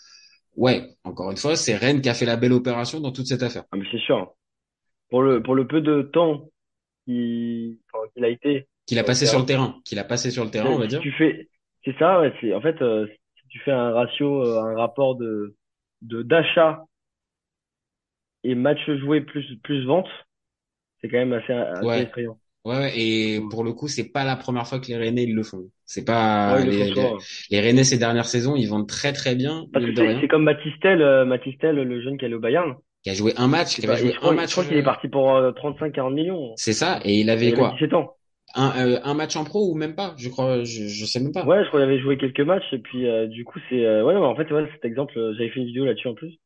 Ouais, 0.56 0.88
encore 1.04 1.30
une 1.30 1.36
fois, 1.36 1.56
c'est 1.56 1.76
Rennes 1.76 2.00
qui 2.00 2.08
a 2.08 2.14
fait 2.14 2.26
la 2.26 2.36
belle 2.36 2.54
opération 2.54 3.00
dans 3.00 3.12
toute 3.12 3.26
cette 3.28 3.42
affaire. 3.42 3.64
Ah, 3.70 3.76
mais 3.76 3.84
c'est 3.92 4.00
sûr. 4.00 4.34
Pour 5.10 5.22
le, 5.22 5.42
pour 5.42 5.54
le 5.56 5.66
peu 5.66 5.80
de 5.82 6.02
temps 6.02 6.50
qu'il, 7.06 7.78
enfin, 7.92 8.06
a 8.22 8.28
été, 8.28 8.68
Qu'il 8.86 8.98
a 8.98 9.04
passé 9.04 9.26
sur 9.26 9.38
le 9.40 9.46
terrain, 9.46 9.76
qu'il 9.84 9.98
a 9.98 10.04
passé 10.04 10.30
sur 10.30 10.44
le 10.44 10.50
terrain, 10.50 10.70
on 10.70 10.78
va 10.78 10.86
dire. 10.86 11.00
tu 11.02 11.12
fais, 11.12 11.48
c'est 11.92 11.98
ça, 11.98 12.20
ouais, 12.20 12.32
c'est, 12.40 12.54
en 12.54 12.60
fait, 12.60 12.80
euh, 12.82 13.06
si 13.40 13.48
tu 13.48 13.58
fais 13.60 13.72
un 13.72 13.92
ratio, 13.92 14.42
euh, 14.44 14.60
un 14.62 14.76
rapport 14.76 15.16
de, 15.16 15.56
de, 16.02 16.22
d'achat 16.22 16.84
et 18.42 18.54
match 18.56 18.80
joué 19.00 19.20
plus, 19.20 19.56
plus 19.62 19.84
vente, 19.86 20.08
c'est 21.00 21.08
quand 21.08 21.18
même 21.18 21.32
assez, 21.34 21.52
assez 21.52 22.00
Ouais. 22.00 22.02
effrayant. 22.02 22.38
Ouais, 22.64 22.76
ouais, 22.78 22.98
et 23.00 23.40
pour 23.50 23.64
le 23.64 23.72
coup, 23.72 23.88
c'est 23.88 24.04
pas 24.10 24.24
la 24.24 24.36
première 24.36 24.66
fois 24.68 24.80
que 24.80 24.88
les 24.88 24.96
Rennais 24.96 25.24
ils 25.24 25.34
le 25.34 25.42
font. 25.44 25.70
C'est 25.86 26.04
pas 26.04 26.56
Ouais, 26.56 26.64
les, 26.64 26.90
les, 26.92 27.16
les 27.50 27.60
Rennais 27.60 27.84
ces 27.84 27.98
dernières 27.98 28.28
saisons, 28.28 28.56
ils 28.56 28.66
vendent 28.68 28.88
très 28.88 29.12
très 29.14 29.34
bien, 29.36 29.66
Parce 29.72 29.84
que 29.86 29.92
c'est, 30.20 30.28
comme 30.28 30.44
Matistel, 30.44 31.00
euh, 31.02 31.24
Matistel, 31.24 31.76
le 31.76 32.02
jeune 32.02 32.18
qui 32.18 32.24
est 32.24 32.26
allé 32.26 32.34
au 32.34 32.40
Bayern. 32.40 32.76
Qui 33.02 33.10
a 33.10 33.14
joué 33.14 33.34
un 33.36 33.48
match, 33.48 33.74
qui 33.80 33.84
pas- 33.86 33.94
avait 33.94 33.96
et 34.00 34.10
joué 34.10 34.12
je 34.12 34.18
crois, 34.18 34.32
un 34.32 34.34
je 34.36 34.40
match. 34.40 34.52
crois 34.52 34.64
qu'il 34.64 34.76
est 34.76 34.82
euh, 34.82 34.84
parti 34.84 35.08
pour 35.08 35.34
euh, 35.34 35.52
35-40 35.52 36.14
millions. 36.14 36.56
C'est 36.56 36.74
ça, 36.74 37.00
et 37.04 37.20
il 37.20 37.30
avait 37.30 37.48
Il 37.48 37.54
avait 37.54 37.64
quoi? 37.64 37.80
17 37.80 37.94
ans. 37.94 38.17
Un, 38.54 38.72
euh, 38.86 39.00
un 39.04 39.14
match 39.14 39.36
en 39.36 39.44
pro 39.44 39.70
ou 39.70 39.74
même 39.74 39.94
pas? 39.94 40.14
Je 40.18 40.28
crois, 40.28 40.64
je, 40.64 40.88
je 40.88 41.04
sais 41.06 41.20
même 41.20 41.32
pas. 41.32 41.44
Ouais, 41.46 41.62
je 41.62 41.68
crois 41.68 41.80
qu'il 41.80 41.88
avait 41.88 42.00
joué 42.00 42.18
quelques 42.18 42.40
matchs 42.40 42.72
et 42.72 42.78
puis 42.78 43.06
euh, 43.06 43.26
du 43.28 43.44
coup 43.44 43.60
c'est 43.68 43.84
euh, 43.86 44.04
ouais 44.04 44.12
non, 44.12 44.20
mais 44.20 44.26
en 44.26 44.34
fait 44.36 44.50
ouais 44.52 44.68
cet 44.72 44.84
exemple 44.84 45.16
euh, 45.18 45.34
j'avais 45.34 45.50
fait 45.50 45.60
une 45.60 45.66
vidéo 45.66 45.84
là-dessus 45.84 46.08
en 46.08 46.14
plus. 46.14 46.36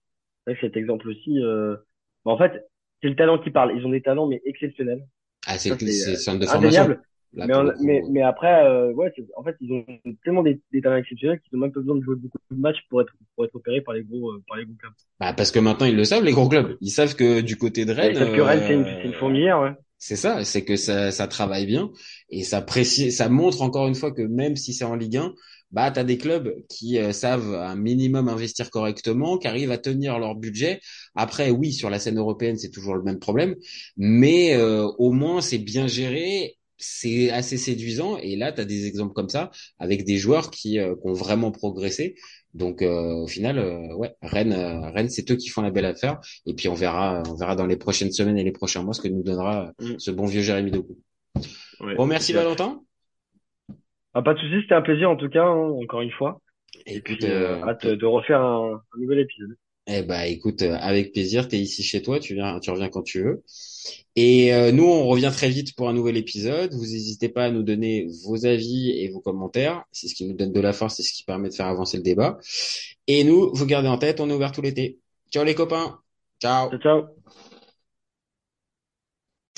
Cet 0.61 0.77
exemple 0.77 1.09
aussi 1.09 1.41
euh, 1.43 1.77
bah, 2.25 2.33
en 2.33 2.39
fait 2.39 2.67
c'est 3.03 3.09
le 3.11 3.17
talent 3.17 3.39
qui 3.39 3.51
parle. 3.51 3.77
Ils 3.77 3.87
ont 3.87 3.91
des 3.91 4.03
talents 4.03 4.27
mais 4.27 4.43
exceptionnels, 4.45 5.07
Ah, 5.47 5.59
c'est 5.59 5.79
c'est, 5.81 6.17
c'est 6.17 6.17
euh, 6.37 6.39
de 6.39 6.47
formation. 6.47 6.89
Là, 7.35 7.47
Mais, 7.47 7.55
on- 7.55 7.75
mais 7.81 8.05
mais 8.11 8.23
après 8.23 8.65
euh, 8.67 8.93
ouais 8.93 9.13
en 9.37 9.45
fait 9.45 9.57
ils 9.61 9.73
ont 9.73 9.87
tellement 10.25 10.43
des, 10.43 10.61
des 10.73 10.83
talents 10.83 10.97
exceptionnels 10.99 11.41
qu'ils 11.41 11.57
ont 11.59 11.61
même 11.63 11.73
pas 11.73 11.81
besoin 11.81 11.97
de 11.97 12.03
jouer 12.03 12.17
beaucoup 12.17 12.39
de 12.51 12.57
matchs 12.61 12.83
pour 12.91 13.03
être 13.03 13.15
pour 13.37 13.45
être 13.47 13.57
opérés 13.57 13.81
par 13.83 13.95
les 13.95 14.05
gros 14.05 14.33
par 14.49 14.59
les 14.59 14.67
gros 14.67 14.75
clubs. 14.77 14.93
Bah, 15.21 15.33
parce 15.33 15.51
que 15.53 15.59
maintenant, 15.59 15.87
ils 15.87 15.97
le 15.97 16.05
savent, 16.05 16.25
les 16.25 16.33
gros 16.33 16.49
clubs. 16.49 16.77
Ils 16.81 16.91
savent 16.91 17.15
que 17.15 17.41
du 17.41 17.57
côté 17.57 17.85
de 17.85 17.93
Rennes, 17.93 18.17
Sauf 18.19 18.31
que 18.33 18.41
Rennes 18.41 18.63
c'est 18.67 18.75
une, 18.75 18.87
une 19.05 19.15
fourmilière 19.15 19.61
ouais. 19.61 19.73
C'est 20.05 20.17
ça, 20.17 20.45
c'est 20.45 20.65
que 20.65 20.75
ça, 20.75 21.13
travaille 21.29 21.65
bien 21.65 21.93
et 22.29 22.43
ça 22.43 23.29
montre 23.29 23.63
encore 23.63 23.87
une 23.87 23.95
fois 23.95 24.11
que 24.11 24.23
même 24.23 24.57
si 24.57 24.75
c'est 24.75 24.83
en 24.83 24.97
Ligue 24.97 25.19
1, 25.19 25.33
bah 25.71 25.93
t'as 25.93 26.03
des 26.03 26.19
clubs 26.19 26.53
qui 26.69 26.99
euh, 26.99 27.13
savent 27.13 27.55
un 27.55 27.77
minimum 27.77 28.29
investir 28.29 28.71
correctement, 28.71 29.39
qui 29.39 29.47
arrivent 29.47 29.71
à 29.71 29.79
tenir 29.79 30.19
leur 30.19 30.35
budget. 30.35 30.81
Après, 31.15 31.51
oui, 31.51 31.73
sur 31.73 31.89
la 31.89 32.01
scène 32.01 32.19
européenne, 32.19 32.59
c'est 32.59 32.71
toujours 32.71 32.97
le 32.97 33.05
même 33.05 33.21
problème, 33.21 33.55
mais 33.97 34.57
euh, 34.57 34.89
au 34.99 35.13
moins 35.13 35.41
c'est 35.41 35.59
bien 35.59 35.87
géré, 35.87 36.57
c'est 36.79 37.31
assez 37.31 37.57
séduisant 37.57 38.17
et 38.19 38.35
là 38.35 38.51
t'as 38.51 38.65
des 38.65 38.87
exemples 38.87 39.13
comme 39.15 39.29
ça 39.29 39.53
avec 39.79 40.05
des 40.05 40.19
joueurs 40.19 40.51
qui, 40.51 40.81
euh, 40.81 40.97
qui 40.97 41.07
ont 41.07 41.13
vraiment 41.13 41.53
progressé. 41.53 42.17
Donc 42.55 42.83
euh, 42.83 43.15
au 43.15 43.27
final, 43.27 43.59
euh, 43.59 43.95
ouais, 43.95 44.15
Rennes, 44.23 44.53
euh, 44.53 44.91
Rennes, 44.91 45.09
c'est 45.09 45.31
eux 45.31 45.37
qui 45.37 45.49
font 45.49 45.63
la 45.63 45.71
belle 45.71 45.87
affaire. 45.87 46.21
Et 46.47 46.55
puis 46.55 46.69
on 46.69 46.75
verra, 46.75 47.23
on 47.29 47.35
verra 47.35 47.57
dans 47.57 47.67
les 47.67 47.77
prochaines 47.77 48.13
semaines 48.13 48.37
et 48.39 48.45
les 48.45 48.53
prochains 48.53 48.83
mois 48.83 48.93
ce 48.95 49.01
que 49.01 49.09
nous 49.09 49.23
donnera 49.23 49.73
Mm. 49.81 49.99
ce 49.99 50.11
bon 50.11 50.27
vieux 50.27 50.43
Jérémy 50.43 50.71
Doku. 50.71 50.99
Ouais, 51.81 51.95
Bon, 51.95 52.07
merci. 52.07 52.33
Valentin. 52.33 52.81
Ah, 54.15 54.23
pas 54.23 54.35
de 54.35 54.39
soucis, 54.41 54.61
c'était 54.63 54.75
un 54.75 54.83
plaisir 54.83 55.09
en 55.11 55.17
tout 55.17 55.29
cas 55.31 55.45
hein, 55.45 55.71
encore 55.83 56.03
une 56.03 56.11
fois. 56.11 56.41
Et 56.87 56.97
Et 56.97 57.01
puis 57.01 57.15
écoute, 57.15 57.29
euh, 57.29 57.59
euh, 57.63 57.69
hâte 57.69 57.87
de 57.87 58.07
refaire 58.07 58.41
un, 58.43 58.83
un 58.95 58.99
nouvel 59.01 59.21
épisode. 59.21 59.57
Eh 59.87 60.03
ben, 60.03 60.23
écoute, 60.23 60.63
euh, 60.63 60.77
avec 60.81 61.13
plaisir. 61.13 61.49
T'es 61.49 61.59
ici 61.59 61.83
chez 61.83 62.03
toi, 62.03 62.21
tu 62.21 62.35
viens, 62.35 62.61
tu 62.61 62.71
reviens 62.71 62.89
quand 62.89 63.03
tu 63.03 63.23
veux. 63.23 63.43
Et 64.15 64.55
euh, 64.55 64.71
nous, 64.71 64.85
on 64.85 65.07
revient 65.07 65.31
très 65.33 65.49
vite 65.49 65.75
pour 65.75 65.89
un 65.89 65.93
nouvel 65.93 66.17
épisode. 66.17 66.73
Vous 66.73 66.83
n'hésitez 66.83 67.29
pas 67.29 67.47
à 67.47 67.51
nous 67.51 67.63
donner 67.63 68.07
vos 68.25 68.47
avis 68.47 68.91
et 68.91 69.09
vos 69.09 69.21
commentaires. 69.21 69.85
C'est 69.91 70.09
ce 70.09 70.15
qui 70.15 70.25
nous 70.27 70.35
donne 70.35 70.53
de 70.53 70.61
la 70.61 70.73
force, 70.73 70.97
c'est 70.97 71.03
ce 71.03 71.13
qui 71.13 71.25
permet 71.25 71.49
de 71.49 71.55
faire 71.55 71.67
avancer 71.67 71.97
le 71.97 72.03
débat. 72.03 72.39
Et 73.09 73.25
nous, 73.25 73.53
vous 73.55 73.67
gardez 73.67 73.89
en 73.89 73.99
tête, 73.99 74.21
on 74.21 74.31
est 74.31 74.35
ouvert 74.35 74.53
tout 74.53 74.63
l'été. 74.63 74.99
Ciao 75.33 75.45
les 75.45 75.55
copains. 75.55 75.99
Ciao 76.41 76.71
ciao. 76.79 77.05